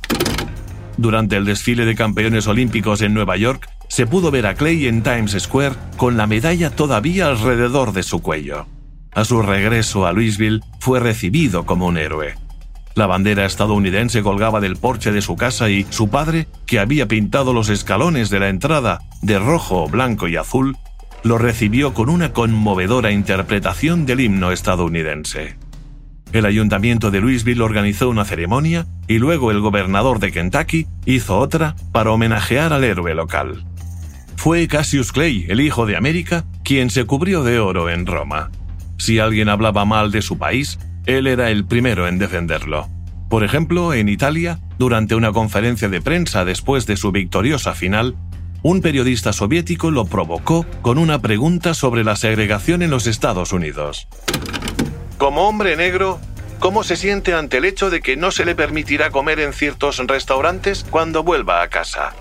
Durante 0.97 1.37
el 1.37 1.45
desfile 1.45 1.85
de 1.85 1.95
campeones 1.95 2.47
olímpicos 2.47 3.01
en 3.01 3.13
Nueva 3.13 3.37
York, 3.37 3.69
se 3.87 4.05
pudo 4.05 4.31
ver 4.31 4.47
a 4.47 4.55
Clay 4.55 4.87
en 4.87 5.01
Times 5.03 5.35
Square 5.39 5.75
con 5.97 6.17
la 6.17 6.27
medalla 6.27 6.71
todavía 6.71 7.27
alrededor 7.27 7.93
de 7.93 8.03
su 8.03 8.21
cuello. 8.21 8.65
A 9.13 9.25
su 9.25 9.41
regreso 9.41 10.05
a 10.05 10.11
Louisville 10.11 10.61
fue 10.79 10.99
recibido 10.99 11.65
como 11.65 11.87
un 11.87 11.97
héroe. 11.97 12.35
La 12.99 13.07
bandera 13.07 13.45
estadounidense 13.45 14.21
colgaba 14.21 14.59
del 14.59 14.75
porche 14.75 15.13
de 15.13 15.21
su 15.21 15.37
casa 15.37 15.69
y 15.69 15.85
su 15.89 16.09
padre, 16.09 16.49
que 16.65 16.79
había 16.79 17.07
pintado 17.07 17.53
los 17.53 17.69
escalones 17.69 18.29
de 18.29 18.41
la 18.41 18.49
entrada 18.49 18.99
de 19.21 19.39
rojo, 19.39 19.87
blanco 19.87 20.27
y 20.27 20.35
azul, 20.35 20.75
lo 21.23 21.37
recibió 21.37 21.93
con 21.93 22.09
una 22.09 22.33
conmovedora 22.33 23.11
interpretación 23.11 24.05
del 24.05 24.19
himno 24.19 24.51
estadounidense. 24.51 25.55
El 26.33 26.45
ayuntamiento 26.45 27.09
de 27.09 27.21
Louisville 27.21 27.61
organizó 27.61 28.09
una 28.09 28.25
ceremonia 28.25 28.85
y 29.07 29.19
luego 29.19 29.51
el 29.51 29.61
gobernador 29.61 30.19
de 30.19 30.33
Kentucky 30.33 30.85
hizo 31.05 31.39
otra 31.39 31.77
para 31.93 32.11
homenajear 32.11 32.73
al 32.73 32.83
héroe 32.83 33.15
local. 33.15 33.63
Fue 34.35 34.67
Cassius 34.67 35.13
Clay, 35.13 35.45
el 35.47 35.61
hijo 35.61 35.85
de 35.85 35.95
América, 35.95 36.43
quien 36.65 36.89
se 36.89 37.05
cubrió 37.05 37.45
de 37.45 37.61
oro 37.61 37.89
en 37.89 38.05
Roma. 38.05 38.51
Si 38.97 39.19
alguien 39.19 39.47
hablaba 39.47 39.85
mal 39.85 40.11
de 40.11 40.21
su 40.21 40.37
país, 40.37 40.77
él 41.17 41.27
era 41.27 41.49
el 41.49 41.65
primero 41.65 42.07
en 42.07 42.19
defenderlo. 42.19 42.87
Por 43.29 43.43
ejemplo, 43.43 43.93
en 43.93 44.09
Italia, 44.09 44.59
durante 44.77 45.15
una 45.15 45.31
conferencia 45.31 45.89
de 45.89 46.01
prensa 46.01 46.45
después 46.45 46.85
de 46.85 46.97
su 46.97 47.11
victoriosa 47.11 47.73
final, 47.73 48.15
un 48.61 48.81
periodista 48.81 49.33
soviético 49.33 49.89
lo 49.91 50.05
provocó 50.05 50.65
con 50.81 50.97
una 50.97 51.21
pregunta 51.21 51.73
sobre 51.73 52.03
la 52.03 52.15
segregación 52.15 52.81
en 52.81 52.89
los 52.89 53.07
Estados 53.07 53.53
Unidos. 53.53 54.07
Como 55.17 55.47
hombre 55.47 55.75
negro, 55.75 56.19
¿cómo 56.59 56.83
se 56.83 56.95
siente 56.95 57.33
ante 57.33 57.57
el 57.57 57.65
hecho 57.65 57.89
de 57.89 58.01
que 58.01 58.17
no 58.17 58.31
se 58.31 58.45
le 58.45 58.55
permitirá 58.55 59.11
comer 59.11 59.39
en 59.39 59.53
ciertos 59.53 59.97
restaurantes 60.05 60.85
cuando 60.89 61.23
vuelva 61.23 61.61
a 61.61 61.69
casa? 61.69 62.13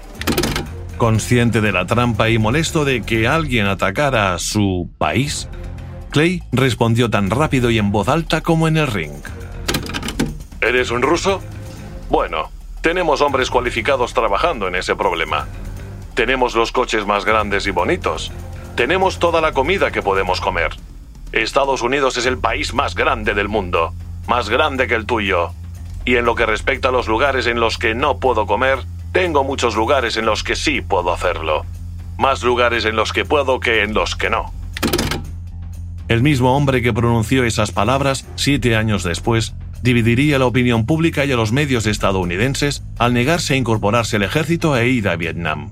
Consciente 0.96 1.60
de 1.60 1.72
la 1.72 1.86
trampa 1.86 2.28
y 2.28 2.38
molesto 2.38 2.84
de 2.84 3.02
que 3.02 3.28
alguien 3.28 3.66
atacara 3.66 4.34
a 4.34 4.38
su 4.38 4.90
país, 4.98 5.48
Clay 6.18 6.42
respondió 6.50 7.08
tan 7.08 7.30
rápido 7.30 7.70
y 7.70 7.78
en 7.78 7.92
voz 7.92 8.08
alta 8.08 8.40
como 8.40 8.66
en 8.66 8.76
el 8.76 8.88
ring. 8.88 9.22
¿Eres 10.60 10.90
un 10.90 11.00
ruso? 11.00 11.40
Bueno, 12.10 12.50
tenemos 12.80 13.20
hombres 13.20 13.50
cualificados 13.50 14.14
trabajando 14.14 14.66
en 14.66 14.74
ese 14.74 14.96
problema. 14.96 15.46
Tenemos 16.14 16.56
los 16.56 16.72
coches 16.72 17.06
más 17.06 17.24
grandes 17.24 17.68
y 17.68 17.70
bonitos. 17.70 18.32
Tenemos 18.74 19.20
toda 19.20 19.40
la 19.40 19.52
comida 19.52 19.92
que 19.92 20.02
podemos 20.02 20.40
comer. 20.40 20.72
Estados 21.30 21.82
Unidos 21.82 22.16
es 22.16 22.26
el 22.26 22.38
país 22.38 22.74
más 22.74 22.96
grande 22.96 23.34
del 23.34 23.46
mundo, 23.46 23.94
más 24.26 24.48
grande 24.48 24.88
que 24.88 24.96
el 24.96 25.06
tuyo. 25.06 25.52
Y 26.04 26.16
en 26.16 26.24
lo 26.24 26.34
que 26.34 26.46
respecta 26.46 26.88
a 26.88 26.92
los 26.92 27.06
lugares 27.06 27.46
en 27.46 27.60
los 27.60 27.78
que 27.78 27.94
no 27.94 28.18
puedo 28.18 28.48
comer, 28.48 28.80
tengo 29.12 29.44
muchos 29.44 29.76
lugares 29.76 30.16
en 30.16 30.26
los 30.26 30.42
que 30.42 30.56
sí 30.56 30.80
puedo 30.80 31.12
hacerlo. 31.12 31.64
Más 32.18 32.42
lugares 32.42 32.86
en 32.86 32.96
los 32.96 33.12
que 33.12 33.24
puedo 33.24 33.60
que 33.60 33.84
en 33.84 33.94
los 33.94 34.16
que 34.16 34.30
no. 34.30 34.57
El 36.08 36.22
mismo 36.22 36.56
hombre 36.56 36.80
que 36.82 36.92
pronunció 36.92 37.44
esas 37.44 37.70
palabras 37.70 38.24
siete 38.34 38.76
años 38.76 39.04
después 39.04 39.54
dividiría 39.82 40.38
la 40.38 40.46
opinión 40.46 40.86
pública 40.86 41.24
y 41.24 41.32
a 41.32 41.36
los 41.36 41.52
medios 41.52 41.86
estadounidenses 41.86 42.82
al 42.98 43.12
negarse 43.12 43.54
a 43.54 43.56
incorporarse 43.58 44.16
al 44.16 44.22
ejército 44.22 44.76
e 44.76 44.88
ir 44.88 45.08
a 45.08 45.16
Vietnam. 45.16 45.70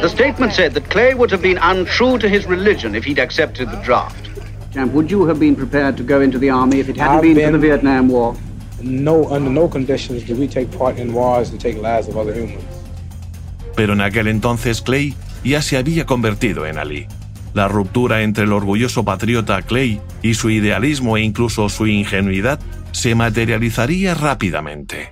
The 0.00 0.08
statement 0.08 0.52
said 0.54 0.72
that 0.72 0.88
Clay 0.88 1.14
would 1.14 1.30
have 1.30 1.42
been 1.42 1.58
untrue 1.58 2.18
to 2.18 2.26
his 2.26 2.46
religion 2.46 2.94
if 2.94 3.04
he'd 3.04 3.20
accepted 3.20 3.68
the 3.70 3.76
draft. 3.84 4.28
Champ, 4.72 4.92
would 4.94 5.10
you 5.10 5.26
have 5.28 5.38
been 5.38 5.54
prepared 5.54 5.96
to 5.96 6.02
go 6.02 6.22
into 6.22 6.38
the 6.38 6.48
army 6.50 6.80
if 6.80 6.88
it 6.88 6.96
hadn't 6.96 7.16
I've 7.16 7.22
been, 7.22 7.34
for 7.34 7.40
been- 7.42 7.60
the 7.60 7.66
Vietnam 7.66 8.08
War? 8.08 8.34
No, 8.82 9.28
under 9.30 9.50
no 9.50 9.68
conditions 9.68 10.24
do 10.24 10.34
we 10.34 10.48
take 10.48 10.70
part 10.78 10.98
in 10.98 11.12
wars 11.12 11.50
and 11.50 11.60
take 11.60 11.76
lives 11.76 12.08
of 12.08 12.16
other 12.16 12.32
humans. 12.34 12.64
Pero 13.76 13.92
en 13.92 14.00
aquel 14.00 14.28
entonces 14.28 14.80
Clay 14.80 15.14
ya 15.44 15.60
se 15.60 15.76
había 15.76 16.06
convertido 16.06 16.64
en 16.66 16.78
Ali. 16.78 17.06
La 17.54 17.68
ruptura 17.68 18.22
entre 18.22 18.44
el 18.44 18.52
orgulloso 18.52 19.04
patriota 19.04 19.60
Clay 19.62 20.00
y 20.22 20.34
su 20.34 20.50
idealismo 20.50 21.16
e 21.16 21.22
incluso 21.22 21.68
su 21.68 21.86
ingenuidad 21.86 22.60
se 22.92 23.14
materializaría 23.14 24.14
rápidamente. 24.14 25.08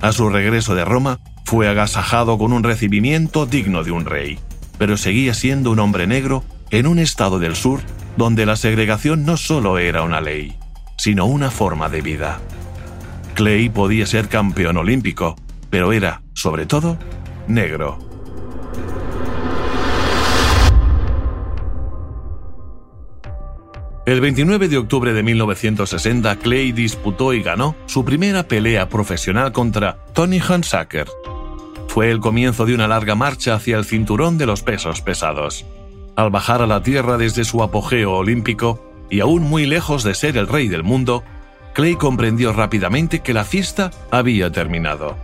A 0.00 0.12
su 0.12 0.28
regreso 0.28 0.74
de 0.74 0.84
Roma, 0.84 1.20
fue 1.44 1.68
agasajado 1.68 2.38
con 2.38 2.52
un 2.52 2.64
recibimiento 2.64 3.46
digno 3.46 3.84
de 3.84 3.92
un 3.92 4.04
rey, 4.04 4.38
pero 4.78 4.96
seguía 4.96 5.32
siendo 5.32 5.70
un 5.70 5.78
hombre 5.78 6.06
negro 6.06 6.42
en 6.70 6.86
un 6.86 6.98
estado 6.98 7.38
del 7.38 7.54
sur 7.54 7.80
donde 8.16 8.46
la 8.46 8.56
segregación 8.56 9.24
no 9.24 9.36
solo 9.36 9.78
era 9.78 10.02
una 10.02 10.20
ley, 10.20 10.56
sino 10.96 11.26
una 11.26 11.50
forma 11.50 11.88
de 11.88 12.00
vida. 12.00 12.40
Clay 13.34 13.68
podía 13.68 14.06
ser 14.06 14.28
campeón 14.28 14.76
olímpico, 14.76 15.36
pero 15.70 15.92
era, 15.92 16.22
sobre 16.32 16.66
todo, 16.66 16.98
negro. 17.46 17.98
El 24.06 24.20
29 24.20 24.68
de 24.68 24.78
octubre 24.78 25.12
de 25.12 25.24
1960, 25.24 26.36
Clay 26.36 26.70
disputó 26.70 27.34
y 27.34 27.42
ganó 27.42 27.74
su 27.86 28.04
primera 28.04 28.44
pelea 28.46 28.88
profesional 28.88 29.50
contra 29.50 29.96
Tony 30.12 30.38
Hansacker. 30.38 31.08
Fue 31.88 32.12
el 32.12 32.20
comienzo 32.20 32.66
de 32.66 32.74
una 32.76 32.86
larga 32.86 33.16
marcha 33.16 33.56
hacia 33.56 33.76
el 33.76 33.84
cinturón 33.84 34.38
de 34.38 34.46
los 34.46 34.62
pesos 34.62 35.00
pesados. 35.00 35.66
Al 36.14 36.30
bajar 36.30 36.62
a 36.62 36.68
la 36.68 36.84
tierra 36.84 37.18
desde 37.18 37.44
su 37.44 37.64
apogeo 37.64 38.12
olímpico, 38.12 38.80
y 39.10 39.18
aún 39.18 39.42
muy 39.42 39.66
lejos 39.66 40.04
de 40.04 40.14
ser 40.14 40.36
el 40.36 40.46
rey 40.46 40.68
del 40.68 40.84
mundo, 40.84 41.24
Clay 41.72 41.96
comprendió 41.96 42.52
rápidamente 42.52 43.22
que 43.22 43.34
la 43.34 43.44
fiesta 43.44 43.90
había 44.12 44.52
terminado. 44.52 45.16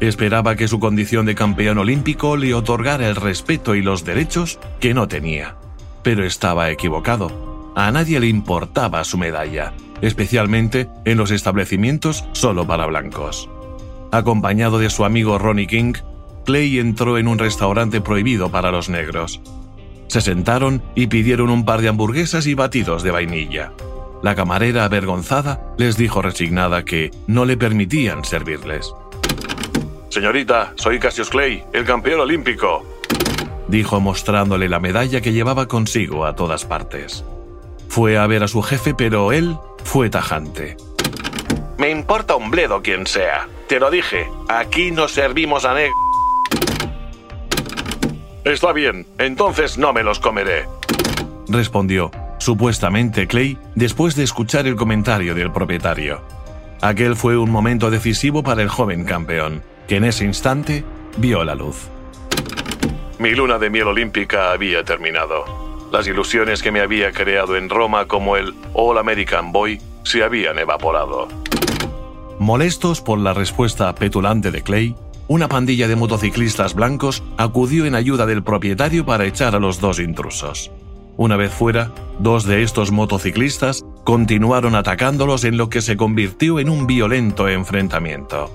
Esperaba 0.00 0.56
que 0.56 0.66
su 0.66 0.80
condición 0.80 1.26
de 1.26 1.36
campeón 1.36 1.78
olímpico 1.78 2.36
le 2.36 2.54
otorgara 2.54 3.06
el 3.06 3.14
respeto 3.14 3.76
y 3.76 3.82
los 3.82 4.04
derechos 4.04 4.58
que 4.80 4.94
no 4.94 5.06
tenía. 5.06 5.54
Pero 6.02 6.24
estaba 6.24 6.70
equivocado 6.72 7.55
a 7.76 7.92
nadie 7.92 8.18
le 8.18 8.26
importaba 8.26 9.04
su 9.04 9.18
medalla, 9.18 9.74
especialmente 10.00 10.88
en 11.04 11.18
los 11.18 11.30
establecimientos 11.30 12.24
solo 12.32 12.66
para 12.66 12.86
blancos. 12.86 13.50
Acompañado 14.10 14.78
de 14.78 14.88
su 14.88 15.04
amigo 15.04 15.38
Ronnie 15.38 15.66
King, 15.66 15.92
Clay 16.46 16.78
entró 16.78 17.18
en 17.18 17.28
un 17.28 17.38
restaurante 17.38 18.00
prohibido 18.00 18.50
para 18.50 18.70
los 18.70 18.88
negros. 18.88 19.42
Se 20.06 20.22
sentaron 20.22 20.82
y 20.94 21.08
pidieron 21.08 21.50
un 21.50 21.66
par 21.66 21.82
de 21.82 21.88
hamburguesas 21.88 22.46
y 22.46 22.54
batidos 22.54 23.02
de 23.02 23.10
vainilla. 23.10 23.72
La 24.22 24.34
camarera, 24.34 24.86
avergonzada, 24.86 25.74
les 25.76 25.98
dijo 25.98 26.22
resignada 26.22 26.84
que 26.84 27.10
no 27.26 27.44
le 27.44 27.58
permitían 27.58 28.24
servirles. 28.24 28.90
Señorita, 30.08 30.72
soy 30.76 30.98
Cassius 30.98 31.28
Clay, 31.28 31.62
el 31.74 31.84
campeón 31.84 32.20
olímpico, 32.20 32.86
dijo 33.68 34.00
mostrándole 34.00 34.70
la 34.70 34.80
medalla 34.80 35.20
que 35.20 35.32
llevaba 35.32 35.68
consigo 35.68 36.24
a 36.24 36.34
todas 36.34 36.64
partes. 36.64 37.24
Fue 37.96 38.18
a 38.18 38.26
ver 38.26 38.42
a 38.42 38.46
su 38.46 38.60
jefe, 38.60 38.92
pero 38.92 39.32
él 39.32 39.56
fue 39.82 40.10
tajante. 40.10 40.76
Me 41.78 41.88
importa 41.88 42.36
un 42.36 42.50
bledo 42.50 42.82
quien 42.82 43.06
sea. 43.06 43.48
Te 43.68 43.80
lo 43.80 43.90
dije, 43.90 44.28
aquí 44.50 44.90
no 44.90 45.08
servimos 45.08 45.64
a 45.64 45.72
neg... 45.72 45.90
Está 48.44 48.74
bien, 48.74 49.06
entonces 49.16 49.78
no 49.78 49.94
me 49.94 50.02
los 50.02 50.18
comeré. 50.18 50.66
Respondió, 51.48 52.10
supuestamente 52.36 53.26
Clay, 53.26 53.56
después 53.74 54.14
de 54.14 54.24
escuchar 54.24 54.66
el 54.66 54.76
comentario 54.76 55.34
del 55.34 55.50
propietario. 55.50 56.20
Aquel 56.82 57.16
fue 57.16 57.38
un 57.38 57.50
momento 57.50 57.90
decisivo 57.90 58.42
para 58.42 58.60
el 58.60 58.68
joven 58.68 59.06
campeón, 59.06 59.62
que 59.88 59.96
en 59.96 60.04
ese 60.04 60.26
instante 60.26 60.84
vio 61.16 61.44
la 61.44 61.54
luz. 61.54 61.88
Mi 63.18 63.34
luna 63.34 63.56
de 63.58 63.70
miel 63.70 63.86
olímpica 63.86 64.52
había 64.52 64.84
terminado. 64.84 65.65
Las 65.92 66.06
ilusiones 66.08 66.62
que 66.62 66.72
me 66.72 66.80
había 66.80 67.12
creado 67.12 67.56
en 67.56 67.68
Roma 67.68 68.06
como 68.06 68.36
el 68.36 68.54
All 68.74 68.98
American 68.98 69.52
Boy 69.52 69.80
se 70.02 70.22
habían 70.22 70.58
evaporado. 70.58 71.28
Molestos 72.38 73.00
por 73.00 73.18
la 73.18 73.32
respuesta 73.32 73.94
petulante 73.94 74.50
de 74.50 74.62
Clay, 74.62 74.94
una 75.28 75.48
pandilla 75.48 75.88
de 75.88 75.96
motociclistas 75.96 76.74
blancos 76.74 77.22
acudió 77.36 77.86
en 77.86 77.94
ayuda 77.94 78.26
del 78.26 78.42
propietario 78.42 79.06
para 79.06 79.24
echar 79.24 79.54
a 79.54 79.60
los 79.60 79.80
dos 79.80 79.98
intrusos. 79.98 80.70
Una 81.16 81.36
vez 81.36 81.52
fuera, 81.52 81.92
dos 82.18 82.44
de 82.44 82.62
estos 82.62 82.92
motociclistas 82.92 83.84
continuaron 84.04 84.74
atacándolos 84.74 85.44
en 85.44 85.56
lo 85.56 85.70
que 85.70 85.80
se 85.80 85.96
convirtió 85.96 86.60
en 86.60 86.68
un 86.68 86.86
violento 86.86 87.48
enfrentamiento. 87.48 88.50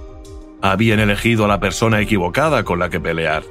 Habían 0.61 0.99
elegido 0.99 1.45
a 1.45 1.47
la 1.47 1.59
persona 1.59 2.01
equivocada 2.01 2.63
con 2.63 2.77
la 2.77 2.89
que 2.89 2.99
pelear, 2.99 3.43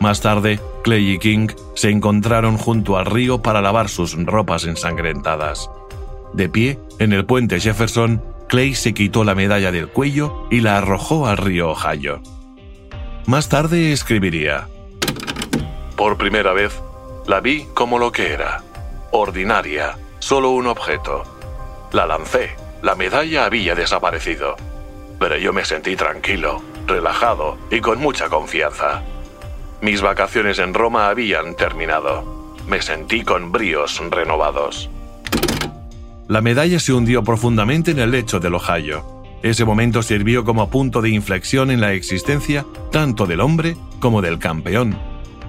más 0.00 0.22
tarde, 0.22 0.58
Clay 0.82 1.12
y 1.12 1.18
King 1.18 1.48
se 1.74 1.90
encontraron 1.90 2.56
junto 2.56 2.96
al 2.96 3.06
río 3.06 3.42
para 3.42 3.60
lavar 3.60 3.88
sus 3.88 4.16
ropas 4.24 4.64
ensangrentadas. 4.64 5.70
De 6.32 6.48
pie, 6.48 6.78
en 6.98 7.12
el 7.12 7.26
puente 7.26 7.60
Jefferson, 7.60 8.22
Clay 8.48 8.74
se 8.74 8.94
quitó 8.94 9.24
la 9.24 9.34
medalla 9.34 9.70
del 9.70 9.88
cuello 9.88 10.46
y 10.50 10.60
la 10.60 10.78
arrojó 10.78 11.26
al 11.26 11.36
río 11.36 11.70
Ohio. 11.70 12.22
Más 13.26 13.48
tarde 13.48 13.92
escribiría, 13.92 14.68
Por 15.96 16.16
primera 16.16 16.52
vez, 16.52 16.80
la 17.26 17.40
vi 17.40 17.66
como 17.74 17.98
lo 17.98 18.10
que 18.10 18.32
era, 18.32 18.62
ordinaria, 19.12 19.98
solo 20.18 20.50
un 20.50 20.66
objeto. 20.66 21.24
La 21.92 22.06
lancé, 22.06 22.56
la 22.82 22.94
medalla 22.94 23.44
había 23.44 23.74
desaparecido, 23.74 24.56
pero 25.18 25.36
yo 25.36 25.52
me 25.52 25.64
sentí 25.64 25.94
tranquilo, 25.94 26.62
relajado 26.86 27.58
y 27.70 27.80
con 27.80 28.00
mucha 28.00 28.28
confianza. 28.30 29.02
Mis 29.82 30.02
vacaciones 30.02 30.58
en 30.58 30.74
Roma 30.74 31.08
habían 31.08 31.56
terminado. 31.56 32.56
Me 32.68 32.82
sentí 32.82 33.22
con 33.22 33.50
bríos 33.50 34.00
renovados. 34.10 34.90
La 36.28 36.42
medalla 36.42 36.78
se 36.78 36.92
hundió 36.92 37.24
profundamente 37.24 37.90
en 37.90 37.98
el 37.98 38.10
lecho 38.10 38.40
del 38.40 38.54
Ohio. 38.54 39.04
Ese 39.42 39.64
momento 39.64 40.02
sirvió 40.02 40.44
como 40.44 40.68
punto 40.68 41.00
de 41.00 41.08
inflexión 41.08 41.70
en 41.70 41.80
la 41.80 41.94
existencia 41.94 42.66
tanto 42.92 43.26
del 43.26 43.40
hombre 43.40 43.76
como 44.00 44.20
del 44.20 44.38
campeón, 44.38 44.98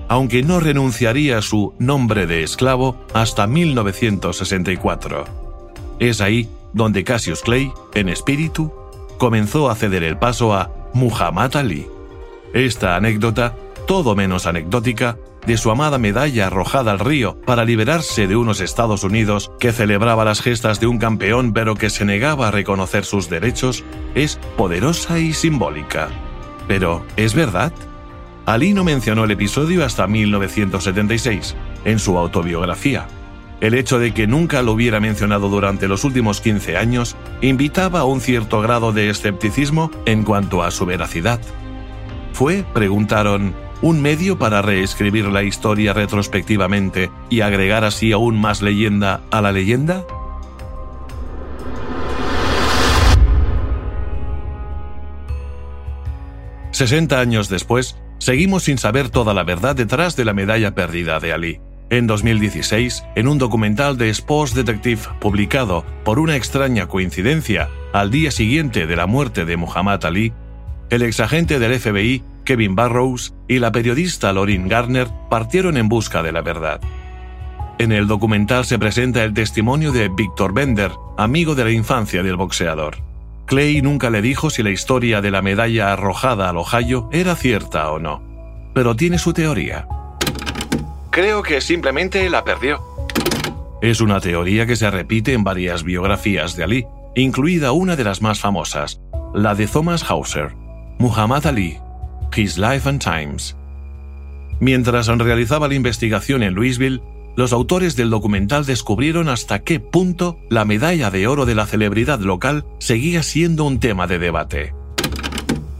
aunque 0.07 0.43
no 0.43 0.61
renunciaría 0.61 1.37
a 1.37 1.41
su 1.41 1.75
nombre 1.77 2.25
de 2.25 2.43
esclavo 2.43 3.05
hasta 3.13 3.47
1964. 3.47 5.25
Es 5.99 6.21
ahí 6.21 6.49
donde 6.71 7.03
Cassius 7.03 7.41
Clay, 7.41 7.71
en 7.93 8.07
espíritu, 8.07 8.73
comenzó 9.17 9.69
a 9.69 9.75
ceder 9.75 10.03
el 10.03 10.17
paso 10.17 10.53
a 10.53 10.71
Muhammad 10.93 11.55
Ali. 11.57 11.85
Esta 12.53 12.95
anécdota 12.95 13.55
todo 13.87 14.15
menos 14.15 14.45
anecdótica, 14.45 15.17
de 15.45 15.57
su 15.57 15.71
amada 15.71 15.97
medalla 15.97 16.47
arrojada 16.47 16.91
al 16.91 16.99
río 16.99 17.39
para 17.45 17.65
liberarse 17.65 18.27
de 18.27 18.35
unos 18.35 18.61
Estados 18.61 19.03
Unidos 19.03 19.51
que 19.59 19.71
celebraba 19.71 20.25
las 20.25 20.41
gestas 20.41 20.79
de 20.79 20.87
un 20.87 20.99
campeón 20.99 21.51
pero 21.53 21.75
que 21.75 21.89
se 21.89 22.05
negaba 22.05 22.47
a 22.47 22.51
reconocer 22.51 23.05
sus 23.05 23.29
derechos, 23.29 23.83
es 24.13 24.39
poderosa 24.57 25.19
y 25.19 25.33
simbólica. 25.33 26.09
Pero, 26.67 27.03
¿es 27.17 27.33
verdad? 27.33 27.73
Ali 28.45 28.73
no 28.73 28.83
mencionó 28.83 29.23
el 29.23 29.31
episodio 29.31 29.85
hasta 29.85 30.07
1976, 30.07 31.55
en 31.85 31.99
su 31.99 32.17
autobiografía. 32.17 33.07
El 33.61 33.75
hecho 33.75 33.99
de 33.99 34.13
que 34.13 34.25
nunca 34.25 34.63
lo 34.63 34.73
hubiera 34.73 34.99
mencionado 34.99 35.47
durante 35.47 35.87
los 35.87 36.03
últimos 36.03 36.41
15 36.41 36.77
años 36.77 37.15
invitaba 37.41 37.99
a 37.99 38.05
un 38.05 38.19
cierto 38.19 38.59
grado 38.61 38.91
de 38.91 39.11
escepticismo 39.11 39.91
en 40.05 40.23
cuanto 40.23 40.63
a 40.63 40.71
su 40.71 40.87
veracidad. 40.87 41.39
¿Fue, 42.33 42.65
preguntaron, 42.73 43.53
un 43.81 44.01
medio 44.01 44.37
para 44.37 44.61
reescribir 44.61 45.25
la 45.25 45.43
historia 45.43 45.93
retrospectivamente 45.93 47.09
y 47.29 47.41
agregar 47.41 47.83
así 47.83 48.11
aún 48.11 48.39
más 48.39 48.61
leyenda 48.61 49.21
a 49.31 49.41
la 49.41 49.51
leyenda? 49.51 50.05
Sesenta 56.71 57.19
años 57.19 57.49
después, 57.49 57.97
seguimos 58.17 58.63
sin 58.63 58.77
saber 58.77 59.09
toda 59.09 59.33
la 59.33 59.43
verdad 59.43 59.75
detrás 59.75 60.15
de 60.15 60.25
la 60.25 60.33
medalla 60.33 60.73
perdida 60.73 61.19
de 61.19 61.33
Ali. 61.33 61.59
En 61.89 62.07
2016, 62.07 63.03
en 63.15 63.27
un 63.27 63.37
documental 63.37 63.97
de 63.97 64.09
Sports 64.09 64.55
Detective 64.55 65.01
publicado 65.19 65.85
por 66.05 66.19
una 66.19 66.37
extraña 66.37 66.87
coincidencia 66.87 67.69
al 67.91 68.09
día 68.09 68.31
siguiente 68.31 68.87
de 68.87 68.95
la 68.95 69.07
muerte 69.07 69.43
de 69.43 69.57
Muhammad 69.57 70.05
Ali, 70.05 70.31
el 70.89 71.01
exagente 71.01 71.59
del 71.59 71.77
FBI 71.77 72.23
Kevin 72.43 72.75
Barrows 72.75 73.33
y 73.47 73.59
la 73.59 73.71
periodista 73.71 74.33
Lorin 74.33 74.67
Garner 74.67 75.07
partieron 75.29 75.77
en 75.77 75.89
busca 75.89 76.23
de 76.23 76.31
la 76.31 76.41
verdad. 76.41 76.81
En 77.77 77.91
el 77.91 78.07
documental 78.07 78.65
se 78.65 78.77
presenta 78.77 79.23
el 79.23 79.33
testimonio 79.33 79.91
de 79.91 80.09
Victor 80.09 80.53
Bender, 80.53 80.91
amigo 81.17 81.55
de 81.55 81.63
la 81.63 81.71
infancia 81.71 82.21
del 82.21 82.35
boxeador. 82.35 82.97
Clay 83.45 83.81
nunca 83.81 84.09
le 84.09 84.21
dijo 84.21 84.49
si 84.49 84.63
la 84.63 84.69
historia 84.69 85.21
de 85.21 85.31
la 85.31 85.41
medalla 85.41 85.91
arrojada 85.91 86.49
al 86.49 86.57
Ohio 86.57 87.09
era 87.11 87.35
cierta 87.35 87.91
o 87.91 87.99
no, 87.99 88.21
pero 88.73 88.95
tiene 88.95 89.17
su 89.17 89.33
teoría. 89.33 89.87
Creo 91.09 91.41
que 91.41 91.59
simplemente 91.59 92.29
la 92.29 92.43
perdió. 92.43 92.81
Es 93.81 93.99
una 93.99 94.19
teoría 94.19 94.65
que 94.67 94.75
se 94.75 94.89
repite 94.91 95.33
en 95.33 95.43
varias 95.43 95.83
biografías 95.83 96.55
de 96.55 96.63
Ali, 96.63 96.87
incluida 97.15 97.71
una 97.71 97.95
de 97.95 98.03
las 98.03 98.21
más 98.21 98.39
famosas, 98.39 99.01
la 99.33 99.55
de 99.55 99.67
Thomas 99.67 100.09
Hauser. 100.09 100.53
Muhammad 100.99 101.47
Ali 101.47 101.79
His 102.35 102.57
Life 102.57 102.87
and 102.87 103.03
Times. 103.03 103.55
Mientras 104.59 105.07
realizaba 105.07 105.67
la 105.67 105.73
investigación 105.73 106.43
en 106.43 106.53
Louisville, 106.53 107.01
los 107.35 107.53
autores 107.53 107.95
del 107.95 108.09
documental 108.09 108.65
descubrieron 108.65 109.29
hasta 109.29 109.59
qué 109.59 109.79
punto 109.79 110.37
la 110.49 110.65
medalla 110.65 111.09
de 111.09 111.27
oro 111.27 111.45
de 111.45 111.55
la 111.55 111.65
celebridad 111.65 112.19
local 112.19 112.65
seguía 112.79 113.23
siendo 113.23 113.63
un 113.63 113.79
tema 113.79 114.05
de 114.05 114.19
debate. 114.19 114.73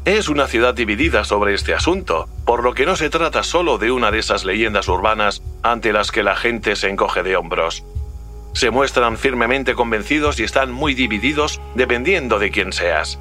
Es 0.06 0.30
una 0.30 0.48
ciudad 0.48 0.74
dividida 0.74 1.24
sobre 1.26 1.54
este 1.54 1.76
asunto, 1.76 2.28
por 2.46 2.64
lo 2.64 2.74
que 2.74 2.86
no 2.88 2.96
se 2.96 3.10
trata 3.10 3.44
solo 3.44 3.78
de 3.78 3.92
una 3.92 4.10
de 4.10 4.20
esas 4.20 4.46
leyendas 4.46 4.88
urbanas 4.88 5.44
ante 5.62 5.94
las 5.94 6.12
que 6.12 6.24
la 6.24 6.36
gente 6.36 6.76
se 6.76 6.90
encoge 6.90 7.22
de 7.22 7.36
hombros. 7.36 7.84
Se 8.54 8.72
muestran 8.72 9.18
firmemente 9.18 9.76
convencidos 9.76 10.40
y 10.40 10.44
están 10.44 10.72
muy 10.72 10.96
divididos 10.96 11.62
dependiendo 11.76 12.40
de 12.40 12.50
quién 12.50 12.74
seas 12.74 13.20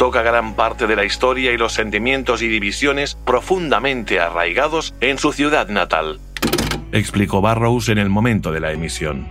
toca 0.00 0.22
gran 0.22 0.54
parte 0.54 0.86
de 0.86 0.96
la 0.96 1.04
historia 1.04 1.52
y 1.52 1.58
los 1.58 1.74
sentimientos 1.74 2.40
y 2.40 2.48
divisiones 2.48 3.18
profundamente 3.26 4.18
arraigados 4.18 4.94
en 5.02 5.18
su 5.18 5.30
ciudad 5.30 5.68
natal. 5.68 6.20
Explicó 6.90 7.42
Barrows 7.42 7.90
en 7.90 7.98
el 7.98 8.08
momento 8.08 8.50
de 8.50 8.60
la 8.60 8.72
emisión. 8.72 9.28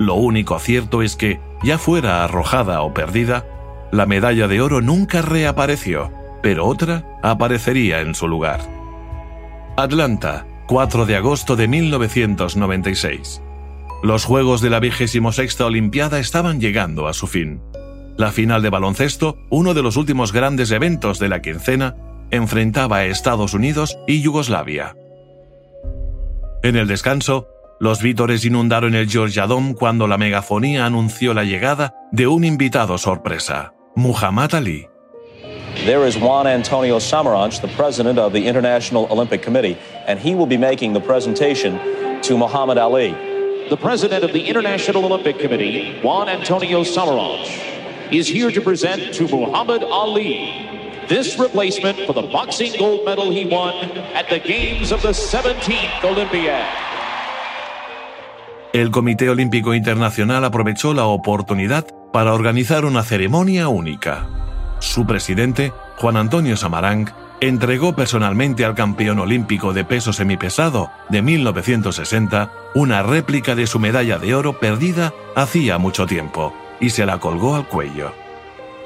Lo 0.00 0.14
único 0.14 0.58
cierto 0.58 1.00
es 1.00 1.14
que, 1.14 1.38
ya 1.62 1.78
fuera 1.78 2.24
arrojada 2.24 2.80
o 2.82 2.92
perdida, 2.92 3.46
la 3.92 4.04
medalla 4.04 4.48
de 4.48 4.60
oro 4.60 4.80
nunca 4.80 5.22
reapareció, 5.22 6.10
pero 6.42 6.66
otra 6.66 7.04
aparecería 7.22 8.00
en 8.00 8.16
su 8.16 8.26
lugar. 8.26 8.58
Atlanta, 9.76 10.44
4 10.66 11.06
de 11.06 11.14
agosto 11.14 11.54
de 11.54 11.68
1996. 11.68 13.40
Los 14.02 14.24
Juegos 14.24 14.60
de 14.60 14.70
la 14.70 14.80
sexta 15.30 15.66
Olimpiada 15.66 16.18
estaban 16.18 16.60
llegando 16.60 17.06
a 17.06 17.14
su 17.14 17.28
fin. 17.28 17.60
La 18.18 18.32
final 18.32 18.62
de 18.62 18.68
baloncesto, 18.68 19.38
uno 19.48 19.74
de 19.74 19.82
los 19.84 19.96
últimos 19.96 20.32
grandes 20.32 20.72
eventos 20.72 21.20
de 21.20 21.28
la 21.28 21.40
quincena, 21.40 21.94
enfrentaba 22.32 22.96
a 22.96 23.04
Estados 23.06 23.54
Unidos 23.54 23.96
y 24.08 24.22
Yugoslavia. 24.22 24.96
En 26.64 26.74
el 26.74 26.88
descanso, 26.88 27.46
los 27.78 28.02
vítores 28.02 28.44
inundaron 28.44 28.96
el 28.96 29.08
Georgia 29.08 29.46
Dome 29.46 29.76
cuando 29.76 30.08
la 30.08 30.18
megafonía 30.18 30.84
anunció 30.84 31.32
la 31.32 31.44
llegada 31.44 31.94
de 32.10 32.26
un 32.26 32.42
invitado 32.42 32.98
sorpresa, 32.98 33.72
Muhammad 33.94 34.52
Ali. 34.52 34.88
There 35.84 36.04
is 36.04 36.16
Juan 36.16 36.48
Antonio 36.48 36.98
Samaranch, 36.98 37.60
the 37.60 37.68
president 37.76 38.18
of 38.18 38.32
the 38.32 38.48
International 38.48 39.06
Olympic 39.12 39.44
Committee, 39.44 39.78
and 40.08 40.18
he 40.18 40.34
will 40.34 40.48
be 40.48 40.58
making 40.58 40.92
the 40.92 41.00
presentation 41.00 41.78
to 42.22 42.36
Muhammad 42.36 42.78
Ali. 42.78 43.14
The 43.70 43.76
president 43.76 44.24
of 44.24 44.32
the 44.32 44.48
International 44.48 45.04
Olympic 45.04 45.38
Committee, 45.38 46.00
Juan 46.02 46.28
Antonio 46.28 46.82
Samaranch, 46.82 47.67
is 48.10 48.28
here 48.28 48.50
to 48.50 48.60
present 48.60 49.12
to 49.14 49.28
Muhammad 49.28 49.82
Ali 49.84 50.68
this 51.08 51.38
replacement 51.38 51.98
for 52.06 52.14
the 52.14 52.22
boxing 52.22 52.72
gold 52.78 53.04
medal 53.04 53.30
he 53.30 53.44
won 53.44 53.74
at 54.14 54.28
the 54.28 54.38
Games 54.38 54.92
of 54.92 55.02
the 55.02 55.12
17th 55.12 56.04
Olympiad. 56.04 56.64
El 58.72 58.90
Comité 58.90 59.30
Olímpico 59.30 59.74
Internacional 59.74 60.44
aprovechó 60.44 60.92
la 60.92 61.06
oportunidad 61.06 61.86
para 62.12 62.34
organizar 62.34 62.84
una 62.84 63.02
ceremonia 63.02 63.68
única. 63.68 64.28
Su 64.80 65.06
presidente, 65.06 65.72
Juan 65.96 66.16
Antonio 66.16 66.56
Samarang, 66.56 67.10
entregó 67.40 67.94
personalmente 67.94 68.64
al 68.64 68.74
campeón 68.74 69.18
olímpico 69.18 69.72
de 69.72 69.84
peso 69.84 70.12
semipesado 70.12 70.90
de 71.08 71.22
1960 71.22 72.52
una 72.74 73.02
réplica 73.02 73.54
de 73.54 73.66
su 73.66 73.78
medalla 73.78 74.18
de 74.18 74.34
oro 74.34 74.60
perdida 74.60 75.14
hacía 75.34 75.78
mucho 75.78 76.06
tiempo 76.06 76.52
y 76.80 76.90
se 76.90 77.06
la 77.06 77.18
colgó 77.18 77.54
al 77.54 77.66
cuello. 77.66 78.12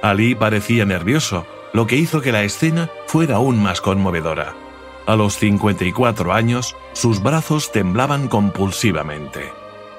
Ali 0.02 0.34
parecía 0.34 0.84
nervioso, 0.84 1.46
lo 1.72 1.86
que 1.86 1.96
hizo 1.96 2.20
que 2.20 2.32
la 2.32 2.42
escena 2.42 2.90
fuera 3.06 3.36
aún 3.36 3.62
más 3.62 3.80
conmovedora. 3.80 4.54
A 5.06 5.16
los 5.16 5.36
54 5.36 6.32
años, 6.32 6.76
sus 6.92 7.22
brazos 7.22 7.72
temblaban 7.72 8.28
compulsivamente. 8.28 9.52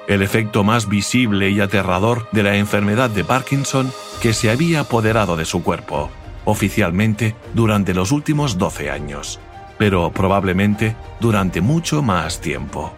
El 0.06 0.22
efecto 0.22 0.64
más 0.64 0.88
visible 0.88 1.50
y 1.50 1.60
aterrador 1.60 2.28
de 2.32 2.42
la 2.42 2.56
enfermedad 2.56 3.10
de 3.10 3.24
Parkinson 3.24 3.92
que 4.20 4.34
se 4.34 4.50
había 4.50 4.80
apoderado 4.80 5.36
de 5.36 5.44
su 5.44 5.62
cuerpo, 5.62 6.10
oficialmente 6.44 7.34
durante 7.54 7.94
los 7.94 8.12
últimos 8.12 8.58
12 8.58 8.90
años, 8.90 9.40
pero 9.78 10.10
probablemente 10.12 10.96
durante 11.20 11.60
mucho 11.60 12.02
más 12.02 12.40
tiempo. 12.40 12.92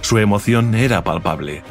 Su 0.00 0.18
emoción 0.18 0.74
era 0.74 1.04
palpable, 1.04 1.62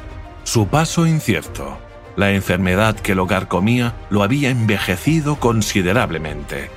su 0.43 0.67
paso 0.67 1.07
incierto. 1.07 1.77
La 2.15 2.31
enfermedad 2.31 2.95
que 2.95 3.15
lo 3.15 3.27
carcomía 3.27 3.93
lo 4.09 4.23
había 4.23 4.49
envejecido 4.49 5.35
considerablemente, 5.35 6.69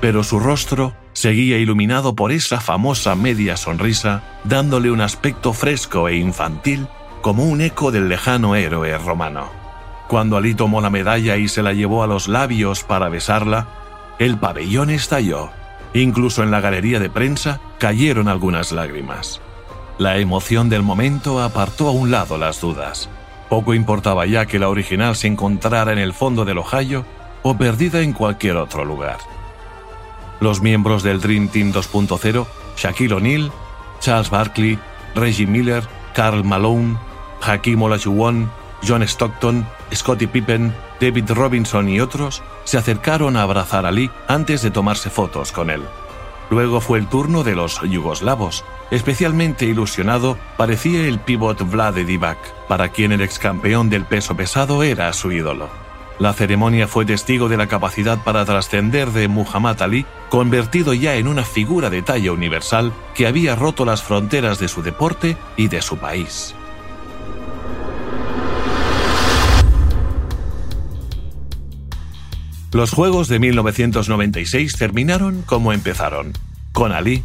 pero 0.00 0.24
su 0.24 0.40
rostro 0.40 0.94
seguía 1.12 1.58
iluminado 1.58 2.14
por 2.14 2.32
esa 2.32 2.60
famosa 2.60 3.14
media 3.14 3.56
sonrisa, 3.56 4.22
dándole 4.44 4.90
un 4.90 5.00
aspecto 5.00 5.52
fresco 5.52 6.08
e 6.08 6.16
infantil 6.16 6.88
como 7.20 7.44
un 7.44 7.60
eco 7.60 7.90
del 7.90 8.08
lejano 8.08 8.56
héroe 8.56 8.96
romano. 8.98 9.50
Cuando 10.08 10.36
Ali 10.36 10.54
tomó 10.54 10.80
la 10.80 10.90
medalla 10.90 11.36
y 11.36 11.46
se 11.46 11.62
la 11.62 11.72
llevó 11.72 12.02
a 12.02 12.06
los 12.06 12.26
labios 12.26 12.82
para 12.82 13.08
besarla, 13.08 13.68
el 14.18 14.38
pabellón 14.38 14.90
estalló. 14.90 15.50
Incluso 15.94 16.42
en 16.42 16.50
la 16.50 16.60
galería 16.60 16.98
de 16.98 17.10
prensa 17.10 17.60
cayeron 17.78 18.26
algunas 18.26 18.72
lágrimas. 18.72 19.40
La 19.98 20.18
emoción 20.18 20.68
del 20.68 20.82
momento 20.82 21.42
apartó 21.42 21.88
a 21.88 21.92
un 21.92 22.10
lado 22.10 22.38
las 22.38 22.60
dudas. 22.60 23.08
Poco 23.50 23.74
importaba 23.74 24.26
ya 24.26 24.46
que 24.46 24.60
la 24.60 24.68
original 24.68 25.16
se 25.16 25.26
encontrara 25.26 25.92
en 25.92 25.98
el 25.98 26.14
fondo 26.14 26.44
del 26.44 26.58
Ohio 26.58 27.04
o 27.42 27.58
perdida 27.58 28.00
en 28.00 28.12
cualquier 28.12 28.56
otro 28.56 28.84
lugar. 28.84 29.18
Los 30.38 30.62
miembros 30.62 31.02
del 31.02 31.20
Dream 31.20 31.48
Team 31.48 31.72
2.0, 31.72 32.46
Shaquille 32.76 33.14
O'Neal, 33.14 33.50
Charles 33.98 34.30
Barkley, 34.30 34.78
Reggie 35.16 35.48
Miller, 35.48 35.82
Carl 36.14 36.44
Malone, 36.44 36.96
Hakim 37.42 37.82
Olajuwon, 37.82 38.48
John 38.86 39.02
Stockton, 39.02 39.66
Scottie 39.92 40.28
Pippen, 40.28 40.72
David 41.00 41.32
Robinson 41.32 41.88
y 41.88 42.00
otros 42.00 42.42
se 42.64 42.78
acercaron 42.78 43.36
a 43.36 43.42
abrazar 43.42 43.84
a 43.84 43.90
Lee 43.90 44.10
antes 44.28 44.62
de 44.62 44.70
tomarse 44.70 45.10
fotos 45.10 45.50
con 45.50 45.70
él. 45.70 45.82
Luego 46.50 46.80
fue 46.80 46.98
el 46.98 47.06
turno 47.06 47.44
de 47.44 47.54
los 47.54 47.80
yugoslavos. 47.82 48.64
Especialmente 48.90 49.66
ilusionado 49.66 50.36
parecía 50.56 51.06
el 51.06 51.20
pívot 51.20 51.62
Vlade 51.70 52.04
Divac, 52.04 52.38
para 52.66 52.88
quien 52.88 53.12
el 53.12 53.20
ex 53.20 53.38
campeón 53.38 53.88
del 53.88 54.04
peso 54.04 54.36
pesado 54.36 54.82
era 54.82 55.12
su 55.12 55.30
ídolo. 55.30 55.68
La 56.18 56.34
ceremonia 56.34 56.86
fue 56.86 57.06
testigo 57.06 57.48
de 57.48 57.56
la 57.56 57.66
capacidad 57.66 58.22
para 58.22 58.44
trascender 58.44 59.10
de 59.12 59.26
Muhammad 59.26 59.80
Ali, 59.80 60.04
convertido 60.28 60.92
ya 60.92 61.14
en 61.14 61.28
una 61.28 61.44
figura 61.44 61.88
de 61.88 62.02
talla 62.02 62.32
universal 62.32 62.92
que 63.14 63.26
había 63.26 63.56
roto 63.56 63.86
las 63.86 64.02
fronteras 64.02 64.58
de 64.58 64.68
su 64.68 64.82
deporte 64.82 65.38
y 65.56 65.68
de 65.68 65.80
su 65.80 65.96
país. 65.96 66.54
Los 72.72 72.92
Juegos 72.92 73.26
de 73.26 73.40
1996 73.40 74.76
terminaron 74.76 75.42
como 75.42 75.72
empezaron, 75.72 76.32
con 76.70 76.92
Ali. 76.92 77.24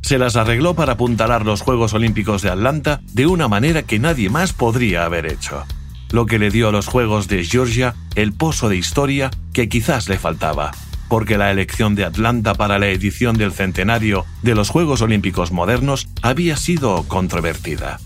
Se 0.00 0.16
las 0.16 0.36
arregló 0.36 0.74
para 0.74 0.92
apuntalar 0.92 1.44
los 1.44 1.60
Juegos 1.60 1.92
Olímpicos 1.92 2.40
de 2.40 2.48
Atlanta 2.48 3.02
de 3.12 3.26
una 3.26 3.46
manera 3.46 3.82
que 3.82 3.98
nadie 3.98 4.30
más 4.30 4.54
podría 4.54 5.04
haber 5.04 5.26
hecho, 5.26 5.66
lo 6.12 6.24
que 6.24 6.38
le 6.38 6.50
dio 6.50 6.70
a 6.70 6.72
los 6.72 6.86
Juegos 6.86 7.28
de 7.28 7.44
Georgia 7.44 7.94
el 8.14 8.32
pozo 8.32 8.70
de 8.70 8.78
historia 8.78 9.30
que 9.52 9.68
quizás 9.68 10.08
le 10.08 10.18
faltaba, 10.18 10.70
porque 11.10 11.36
la 11.36 11.50
elección 11.50 11.94
de 11.94 12.06
Atlanta 12.06 12.54
para 12.54 12.78
la 12.78 12.88
edición 12.88 13.36
del 13.36 13.52
centenario 13.52 14.24
de 14.40 14.54
los 14.54 14.70
Juegos 14.70 15.02
Olímpicos 15.02 15.52
modernos 15.52 16.08
había 16.22 16.56
sido 16.56 17.02
controvertida. 17.06 18.00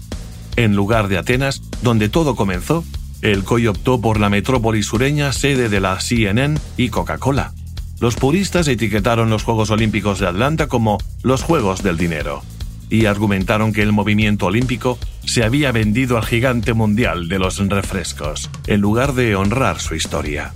En 0.56 0.74
lugar 0.74 1.06
de 1.06 1.18
Atenas, 1.18 1.62
donde 1.82 2.08
todo 2.08 2.34
comenzó, 2.34 2.84
el 3.22 3.44
COI 3.44 3.68
optó 3.68 4.00
por 4.00 4.20
la 4.20 4.28
metrópoli 4.28 4.82
sureña 4.82 5.32
sede 5.32 5.68
de 5.68 5.80
la 5.80 6.00
CNN 6.00 6.58
y 6.76 6.88
Coca-Cola. 6.88 7.52
Los 8.00 8.16
puristas 8.16 8.68
etiquetaron 8.68 9.30
los 9.30 9.44
Juegos 9.44 9.70
Olímpicos 9.70 10.18
de 10.18 10.26
Atlanta 10.26 10.66
como 10.66 10.98
los 11.22 11.42
Juegos 11.42 11.82
del 11.82 11.96
Dinero 11.96 12.42
y 12.90 13.06
argumentaron 13.06 13.72
que 13.72 13.82
el 13.82 13.92
movimiento 13.92 14.46
olímpico 14.46 14.98
se 15.24 15.42
había 15.42 15.72
vendido 15.72 16.16
al 16.16 16.24
gigante 16.24 16.74
mundial 16.74 17.28
de 17.28 17.38
los 17.38 17.58
refrescos, 17.58 18.50
en 18.66 18.80
lugar 18.80 19.14
de 19.14 19.36
honrar 19.36 19.80
su 19.80 19.94
historia. 19.94 20.52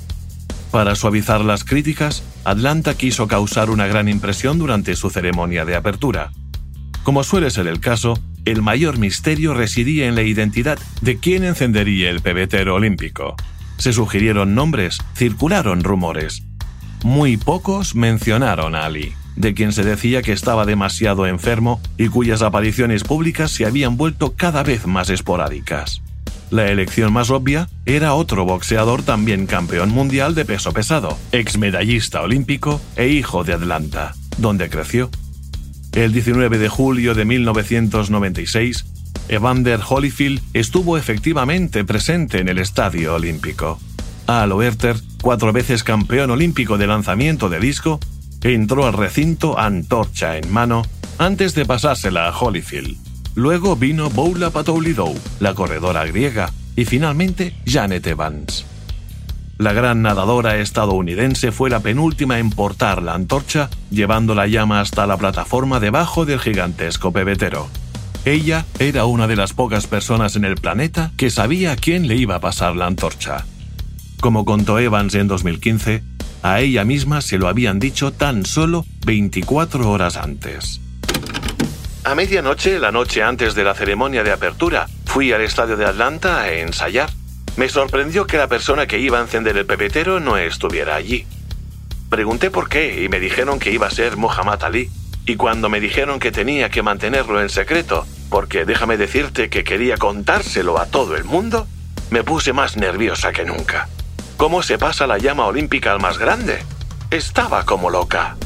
Para 0.70 0.94
suavizar 0.94 1.40
las 1.40 1.64
críticas, 1.64 2.22
Atlanta 2.44 2.94
quiso 2.94 3.26
causar 3.26 3.70
una 3.70 3.86
gran 3.86 4.08
impresión 4.08 4.58
durante 4.58 4.94
su 4.96 5.10
ceremonia 5.10 5.64
de 5.64 5.76
apertura. 5.76 6.30
Como 7.02 7.24
suele 7.24 7.50
ser 7.50 7.66
el 7.66 7.80
caso, 7.80 8.18
el 8.44 8.62
mayor 8.62 8.98
misterio 8.98 9.54
residía 9.54 10.06
en 10.06 10.14
la 10.14 10.22
identidad 10.22 10.78
de 11.00 11.18
quién 11.18 11.44
encendería 11.44 12.10
el 12.10 12.20
pebetero 12.20 12.74
olímpico. 12.74 13.36
Se 13.78 13.92
sugirieron 13.92 14.54
nombres, 14.54 14.98
circularon 15.14 15.84
rumores. 15.84 16.42
Muy 17.04 17.36
pocos 17.36 17.94
mencionaron 17.94 18.74
a 18.74 18.84
Ali, 18.86 19.12
de 19.36 19.54
quien 19.54 19.72
se 19.72 19.84
decía 19.84 20.22
que 20.22 20.32
estaba 20.32 20.66
demasiado 20.66 21.26
enfermo 21.26 21.80
y 21.96 22.08
cuyas 22.08 22.42
apariciones 22.42 23.04
públicas 23.04 23.52
se 23.52 23.66
habían 23.66 23.96
vuelto 23.96 24.34
cada 24.36 24.62
vez 24.62 24.86
más 24.86 25.10
esporádicas. 25.10 26.02
La 26.50 26.70
elección 26.70 27.12
más 27.12 27.30
obvia 27.30 27.68
era 27.84 28.14
otro 28.14 28.44
boxeador 28.46 29.02
también 29.02 29.46
campeón 29.46 29.90
mundial 29.90 30.34
de 30.34 30.44
peso 30.44 30.72
pesado, 30.72 31.18
ex 31.30 31.58
medallista 31.58 32.22
olímpico 32.22 32.80
e 32.96 33.08
hijo 33.08 33.44
de 33.44 33.52
Atlanta, 33.52 34.14
donde 34.38 34.70
creció 34.70 35.10
el 36.04 36.12
19 36.12 36.58
de 36.58 36.68
julio 36.68 37.14
de 37.14 37.24
1996, 37.24 38.84
Evander 39.28 39.80
Holyfield 39.86 40.40
estuvo 40.54 40.96
efectivamente 40.96 41.84
presente 41.84 42.38
en 42.38 42.48
el 42.48 42.58
Estadio 42.58 43.16
Olímpico. 43.16 43.80
Al 44.28 44.52
Oerter, 44.52 44.96
cuatro 45.20 45.52
veces 45.52 45.82
campeón 45.82 46.30
olímpico 46.30 46.78
de 46.78 46.86
lanzamiento 46.86 47.48
de 47.48 47.58
disco, 47.58 47.98
entró 48.42 48.86
al 48.86 48.92
recinto 48.92 49.58
antorcha 49.58 50.36
en 50.36 50.52
mano 50.52 50.82
antes 51.18 51.56
de 51.56 51.66
pasársela 51.66 52.28
a 52.28 52.38
Holyfield. 52.38 52.96
Luego 53.34 53.74
vino 53.74 54.08
Boula 54.08 54.50
Patoulidou, 54.50 55.18
la 55.40 55.54
corredora 55.54 56.06
griega, 56.06 56.52
y 56.76 56.84
finalmente 56.84 57.56
Janet 57.66 58.06
Evans. 58.06 58.67
La 59.58 59.72
gran 59.72 60.02
nadadora 60.02 60.56
estadounidense 60.58 61.50
fue 61.50 61.68
la 61.68 61.80
penúltima 61.80 62.38
en 62.38 62.50
portar 62.50 63.02
la 63.02 63.14
antorcha, 63.14 63.70
llevando 63.90 64.36
la 64.36 64.46
llama 64.46 64.80
hasta 64.80 65.04
la 65.04 65.16
plataforma 65.16 65.80
debajo 65.80 66.24
del 66.24 66.38
gigantesco 66.38 67.12
pebetero. 67.12 67.68
Ella 68.24 68.66
era 68.78 69.04
una 69.06 69.26
de 69.26 69.34
las 69.34 69.54
pocas 69.54 69.88
personas 69.88 70.36
en 70.36 70.44
el 70.44 70.54
planeta 70.54 71.10
que 71.16 71.30
sabía 71.30 71.74
quién 71.74 72.06
le 72.06 72.14
iba 72.14 72.36
a 72.36 72.40
pasar 72.40 72.76
la 72.76 72.86
antorcha. 72.86 73.46
Como 74.20 74.44
contó 74.44 74.78
Evans 74.78 75.16
en 75.16 75.26
2015, 75.26 76.04
a 76.44 76.60
ella 76.60 76.84
misma 76.84 77.20
se 77.20 77.38
lo 77.38 77.48
habían 77.48 77.80
dicho 77.80 78.12
tan 78.12 78.46
solo 78.46 78.84
24 79.06 79.90
horas 79.90 80.16
antes. 80.16 80.80
A 82.04 82.14
medianoche, 82.14 82.78
la 82.78 82.92
noche 82.92 83.24
antes 83.24 83.56
de 83.56 83.64
la 83.64 83.74
ceremonia 83.74 84.22
de 84.22 84.30
apertura, 84.30 84.86
fui 85.04 85.32
al 85.32 85.40
estadio 85.40 85.76
de 85.76 85.84
Atlanta 85.84 86.42
a 86.42 86.52
ensayar. 86.52 87.10
Me 87.58 87.68
sorprendió 87.68 88.24
que 88.24 88.36
la 88.36 88.46
persona 88.46 88.86
que 88.86 89.00
iba 89.00 89.18
a 89.18 89.22
encender 89.22 89.56
el 89.56 89.66
pepetero 89.66 90.20
no 90.20 90.36
estuviera 90.36 90.94
allí. 90.94 91.26
Pregunté 92.08 92.52
por 92.52 92.68
qué 92.68 93.02
y 93.02 93.08
me 93.08 93.18
dijeron 93.18 93.58
que 93.58 93.72
iba 93.72 93.88
a 93.88 93.90
ser 93.90 94.16
Muhammad 94.16 94.62
Ali. 94.62 94.90
Y 95.26 95.34
cuando 95.34 95.68
me 95.68 95.80
dijeron 95.80 96.20
que 96.20 96.30
tenía 96.30 96.70
que 96.70 96.82
mantenerlo 96.82 97.42
en 97.42 97.48
secreto, 97.48 98.06
porque 98.30 98.64
déjame 98.64 98.96
decirte 98.96 99.50
que 99.50 99.64
quería 99.64 99.96
contárselo 99.96 100.78
a 100.78 100.86
todo 100.86 101.16
el 101.16 101.24
mundo, 101.24 101.66
me 102.10 102.22
puse 102.22 102.52
más 102.52 102.76
nerviosa 102.76 103.32
que 103.32 103.44
nunca. 103.44 103.88
¿Cómo 104.36 104.62
se 104.62 104.78
pasa 104.78 105.08
la 105.08 105.18
llama 105.18 105.46
olímpica 105.46 105.90
al 105.90 105.98
más 105.98 106.16
grande? 106.16 106.60
Estaba 107.10 107.64
como 107.64 107.90
loca. 107.90 108.36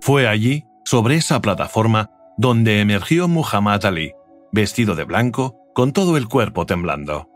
Fue 0.00 0.26
allí, 0.26 0.64
sobre 0.82 1.16
esa 1.16 1.42
plataforma, 1.42 2.10
donde 2.40 2.80
emergió 2.80 3.28
Muhammad 3.28 3.84
Ali, 3.84 4.14
vestido 4.50 4.94
de 4.94 5.04
blanco, 5.04 5.58
con 5.74 5.92
todo 5.92 6.16
el 6.16 6.26
cuerpo 6.26 6.64
temblando. 6.64 7.28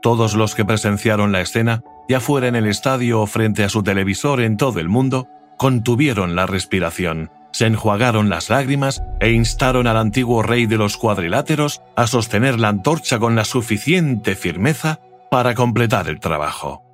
Todos 0.00 0.36
los 0.36 0.54
que 0.54 0.64
presenciaron 0.64 1.32
la 1.32 1.40
escena, 1.40 1.82
ya 2.08 2.20
fuera 2.20 2.46
en 2.46 2.54
el 2.54 2.68
estadio 2.68 3.20
o 3.20 3.26
frente 3.26 3.64
a 3.64 3.68
su 3.68 3.82
televisor 3.82 4.40
en 4.40 4.56
todo 4.56 4.78
el 4.78 4.88
mundo, 4.88 5.26
contuvieron 5.58 6.36
la 6.36 6.46
respiración, 6.46 7.32
se 7.52 7.66
enjuagaron 7.66 8.28
las 8.28 8.48
lágrimas 8.48 9.02
e 9.18 9.32
instaron 9.32 9.88
al 9.88 9.96
antiguo 9.96 10.44
rey 10.44 10.66
de 10.66 10.76
los 10.76 10.96
cuadriláteros 10.98 11.82
a 11.96 12.06
sostener 12.06 12.60
la 12.60 12.68
antorcha 12.68 13.18
con 13.18 13.34
la 13.34 13.44
suficiente 13.44 14.36
firmeza 14.36 15.00
para 15.32 15.56
completar 15.56 16.08
el 16.08 16.20
trabajo. 16.20 16.84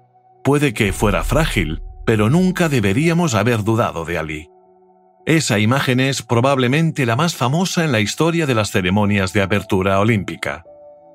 Puede 0.42 0.72
que 0.72 0.94
fuera 0.94 1.24
frágil, 1.24 1.82
pero 2.06 2.30
nunca 2.30 2.70
deberíamos 2.70 3.34
haber 3.34 3.64
dudado 3.64 4.06
de 4.06 4.16
Ali. 4.16 4.49
Esa 5.30 5.60
imagen 5.60 6.00
es 6.00 6.22
probablemente 6.22 7.06
la 7.06 7.14
más 7.14 7.36
famosa 7.36 7.84
en 7.84 7.92
la 7.92 8.00
historia 8.00 8.46
de 8.46 8.54
las 8.56 8.72
ceremonias 8.72 9.32
de 9.32 9.42
apertura 9.42 10.00
olímpica. 10.00 10.64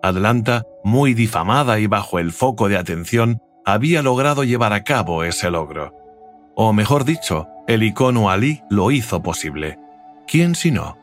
Atlanta, 0.02 0.64
muy 0.86 1.14
difamada 1.14 1.80
y 1.80 1.88
bajo 1.88 2.18
el 2.18 2.32
foco 2.32 2.70
de 2.70 2.78
atención, 2.78 3.42
había 3.66 4.02
logrado 4.02 4.46
llevar 4.46 4.72
a 4.72 4.86
cabo 4.86 5.26
ese 5.26 5.52
logro. 5.52 5.94
O 6.56 6.72
mejor 6.72 7.04
dicho, 7.04 7.50
el 7.68 7.84
icono 7.84 8.30
Ali 8.30 8.64
lo 8.70 8.90
hizo 8.90 9.22
posible. 9.22 9.80
¿Quién 10.26 10.56
si 10.56 10.72
no? 10.72 10.98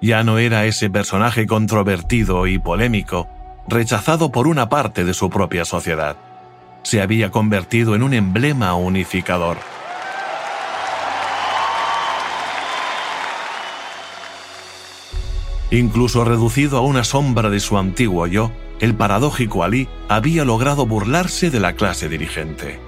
Ya 0.00 0.24
no 0.24 0.38
era 0.38 0.64
ese 0.64 0.88
personaje 0.88 1.46
controvertido 1.46 2.46
y 2.46 2.58
polémico, 2.58 3.28
rechazado 3.68 4.32
por 4.32 4.46
una 4.46 4.70
parte 4.70 5.04
de 5.04 5.12
su 5.12 5.28
propia 5.28 5.66
sociedad. 5.66 6.16
Se 6.82 7.02
había 7.02 7.30
convertido 7.30 7.94
en 7.94 8.02
un 8.02 8.14
emblema 8.14 8.74
unificador. 8.74 9.58
Incluso 15.70 16.24
reducido 16.24 16.78
a 16.78 16.80
una 16.80 17.04
sombra 17.04 17.50
de 17.50 17.60
su 17.60 17.76
antiguo 17.76 18.26
yo, 18.26 18.50
el 18.80 18.94
paradójico 18.94 19.64
Ali 19.64 19.88
había 20.08 20.44
logrado 20.44 20.86
burlarse 20.86 21.50
de 21.50 21.60
la 21.60 21.74
clase 21.74 22.08
dirigente. 22.08 22.80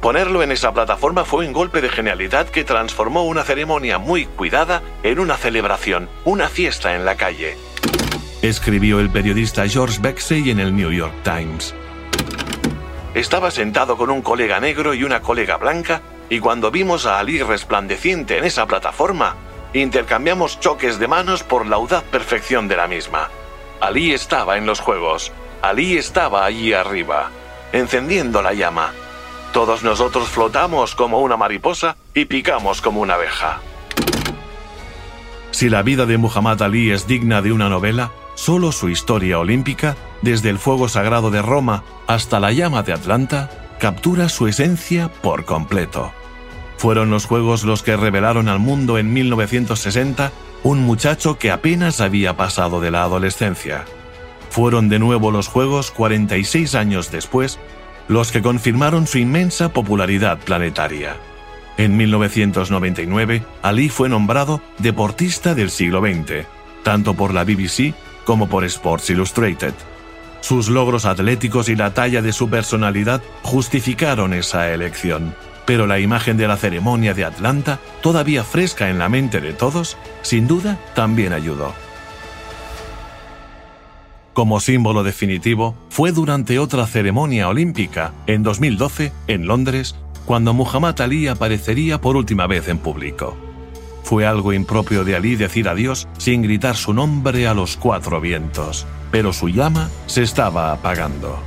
Ponerlo 0.00 0.42
en 0.42 0.50
esa 0.50 0.72
plataforma 0.72 1.24
fue 1.24 1.46
un 1.46 1.52
golpe 1.52 1.80
de 1.80 1.90
genialidad 1.90 2.48
que 2.48 2.64
transformó 2.64 3.24
una 3.24 3.44
ceremonia 3.44 3.98
muy 3.98 4.24
cuidada 4.24 4.82
en 5.02 5.20
una 5.20 5.36
celebración, 5.36 6.08
una 6.24 6.48
fiesta 6.48 6.96
en 6.96 7.04
la 7.04 7.16
calle. 7.16 7.56
Escribió 8.42 8.98
el 8.98 9.10
periodista 9.10 9.68
George 9.68 9.98
Bexey 10.00 10.50
en 10.50 10.58
el 10.58 10.74
New 10.74 10.90
York 10.90 11.12
Times. 11.22 11.74
Estaba 13.14 13.50
sentado 13.50 13.96
con 13.96 14.10
un 14.10 14.22
colega 14.22 14.58
negro 14.58 14.94
y 14.94 15.04
una 15.04 15.20
colega 15.20 15.58
blanca, 15.58 16.00
y 16.30 16.40
cuando 16.40 16.70
vimos 16.70 17.04
a 17.06 17.18
Ali 17.18 17.42
resplandeciente 17.42 18.38
en 18.38 18.44
esa 18.44 18.66
plataforma, 18.66 19.36
intercambiamos 19.72 20.60
choques 20.60 20.98
de 20.98 21.08
manos 21.08 21.42
por 21.42 21.66
la 21.66 21.76
audaz 21.76 22.02
perfección 22.04 22.68
de 22.68 22.76
la 22.76 22.86
misma. 22.88 23.28
Ali 23.80 24.12
estaba 24.12 24.58
en 24.58 24.66
los 24.66 24.80
juegos, 24.80 25.32
Ali 25.62 25.96
estaba 25.96 26.44
allí 26.44 26.72
arriba, 26.72 27.30
encendiendo 27.72 28.42
la 28.42 28.52
llama. 28.52 28.92
Todos 29.52 29.82
nosotros 29.82 30.28
flotamos 30.28 30.94
como 30.94 31.20
una 31.20 31.36
mariposa 31.36 31.96
y 32.14 32.24
picamos 32.26 32.80
como 32.80 33.00
una 33.00 33.14
abeja. 33.14 33.60
Si 35.50 35.68
la 35.68 35.82
vida 35.82 36.06
de 36.06 36.18
Muhammad 36.18 36.62
Ali 36.62 36.90
es 36.90 37.06
digna 37.06 37.42
de 37.42 37.52
una 37.52 37.68
novela, 37.68 38.12
solo 38.34 38.72
su 38.72 38.88
historia 38.88 39.38
olímpica, 39.38 39.96
desde 40.22 40.50
el 40.50 40.58
fuego 40.58 40.88
sagrado 40.88 41.30
de 41.30 41.42
Roma 41.42 41.82
hasta 42.06 42.40
la 42.40 42.52
llama 42.52 42.82
de 42.82 42.92
Atlanta, 42.92 43.50
captura 43.78 44.28
su 44.28 44.46
esencia 44.46 45.10
por 45.22 45.44
completo. 45.44 46.12
Fueron 46.80 47.10
los 47.10 47.26
Juegos 47.26 47.64
los 47.64 47.82
que 47.82 47.94
revelaron 47.94 48.48
al 48.48 48.58
mundo 48.58 48.96
en 48.96 49.12
1960 49.12 50.32
un 50.62 50.80
muchacho 50.80 51.36
que 51.36 51.50
apenas 51.50 52.00
había 52.00 52.38
pasado 52.38 52.80
de 52.80 52.90
la 52.90 53.02
adolescencia. 53.02 53.84
Fueron 54.48 54.88
de 54.88 54.98
nuevo 54.98 55.30
los 55.30 55.46
Juegos 55.46 55.90
46 55.90 56.74
años 56.74 57.12
después 57.12 57.58
los 58.08 58.32
que 58.32 58.40
confirmaron 58.40 59.06
su 59.06 59.18
inmensa 59.18 59.74
popularidad 59.74 60.38
planetaria. 60.38 61.16
En 61.76 61.98
1999, 61.98 63.44
Ali 63.60 63.90
fue 63.90 64.08
nombrado 64.08 64.62
Deportista 64.78 65.54
del 65.54 65.68
siglo 65.68 66.00
XX, 66.00 66.46
tanto 66.82 67.12
por 67.12 67.34
la 67.34 67.44
BBC 67.44 67.92
como 68.24 68.48
por 68.48 68.64
Sports 68.64 69.10
Illustrated. 69.10 69.74
Sus 70.40 70.70
logros 70.70 71.04
atléticos 71.04 71.68
y 71.68 71.76
la 71.76 71.92
talla 71.92 72.22
de 72.22 72.32
su 72.32 72.48
personalidad 72.48 73.20
justificaron 73.42 74.32
esa 74.32 74.72
elección 74.72 75.34
pero 75.66 75.86
la 75.86 75.98
imagen 75.98 76.36
de 76.36 76.48
la 76.48 76.56
ceremonia 76.56 77.14
de 77.14 77.24
Atlanta, 77.24 77.78
todavía 78.02 78.44
fresca 78.44 78.90
en 78.90 78.98
la 78.98 79.08
mente 79.08 79.40
de 79.40 79.52
todos, 79.52 79.96
sin 80.22 80.46
duda 80.46 80.78
también 80.94 81.32
ayudó. 81.32 81.72
Como 84.32 84.60
símbolo 84.60 85.02
definitivo, 85.02 85.76
fue 85.88 86.12
durante 86.12 86.58
otra 86.58 86.86
ceremonia 86.86 87.48
olímpica, 87.48 88.12
en 88.26 88.42
2012, 88.42 89.12
en 89.26 89.46
Londres, 89.46 89.96
cuando 90.24 90.54
Muhammad 90.54 91.00
Ali 91.00 91.26
aparecería 91.26 92.00
por 92.00 92.16
última 92.16 92.46
vez 92.46 92.68
en 92.68 92.78
público. 92.78 93.36
Fue 94.04 94.26
algo 94.26 94.52
impropio 94.52 95.04
de 95.04 95.16
Ali 95.16 95.36
decir 95.36 95.68
adiós 95.68 96.08
sin 96.18 96.42
gritar 96.42 96.76
su 96.76 96.92
nombre 96.92 97.46
a 97.46 97.54
los 97.54 97.76
cuatro 97.76 98.20
vientos, 98.20 98.86
pero 99.10 99.32
su 99.32 99.48
llama 99.48 99.90
se 100.06 100.22
estaba 100.22 100.72
apagando. 100.72 101.38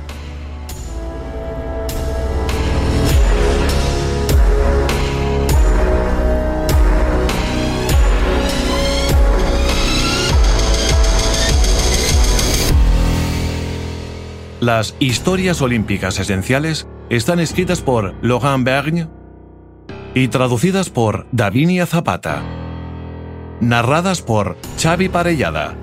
Las 14.64 14.96
historias 14.98 15.60
olímpicas 15.60 16.18
esenciales 16.18 16.88
están 17.10 17.38
escritas 17.38 17.82
por 17.82 18.14
Laurent 18.22 18.64
Bergne 18.64 19.08
y 20.14 20.28
traducidas 20.28 20.88
por 20.88 21.26
Davinia 21.32 21.84
Zapata. 21.84 22.42
Narradas 23.60 24.22
por 24.22 24.56
Xavi 24.82 25.10
Parellada. 25.10 25.74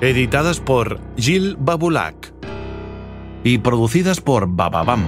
Editadas 0.00 0.60
por 0.60 0.98
Gilles 1.18 1.56
Babulac. 1.58 2.32
Y 3.44 3.58
producidas 3.58 4.22
por 4.22 4.48
Bababam. 4.48 5.04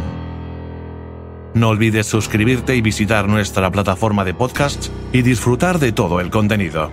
No 1.54 1.70
olvides 1.70 2.08
suscribirte 2.08 2.76
y 2.76 2.82
visitar 2.82 3.26
nuestra 3.26 3.70
plataforma 3.70 4.22
de 4.26 4.34
podcasts 4.34 4.92
y 5.14 5.22
disfrutar 5.22 5.78
de 5.78 5.92
todo 5.92 6.20
el 6.20 6.28
contenido. 6.28 6.92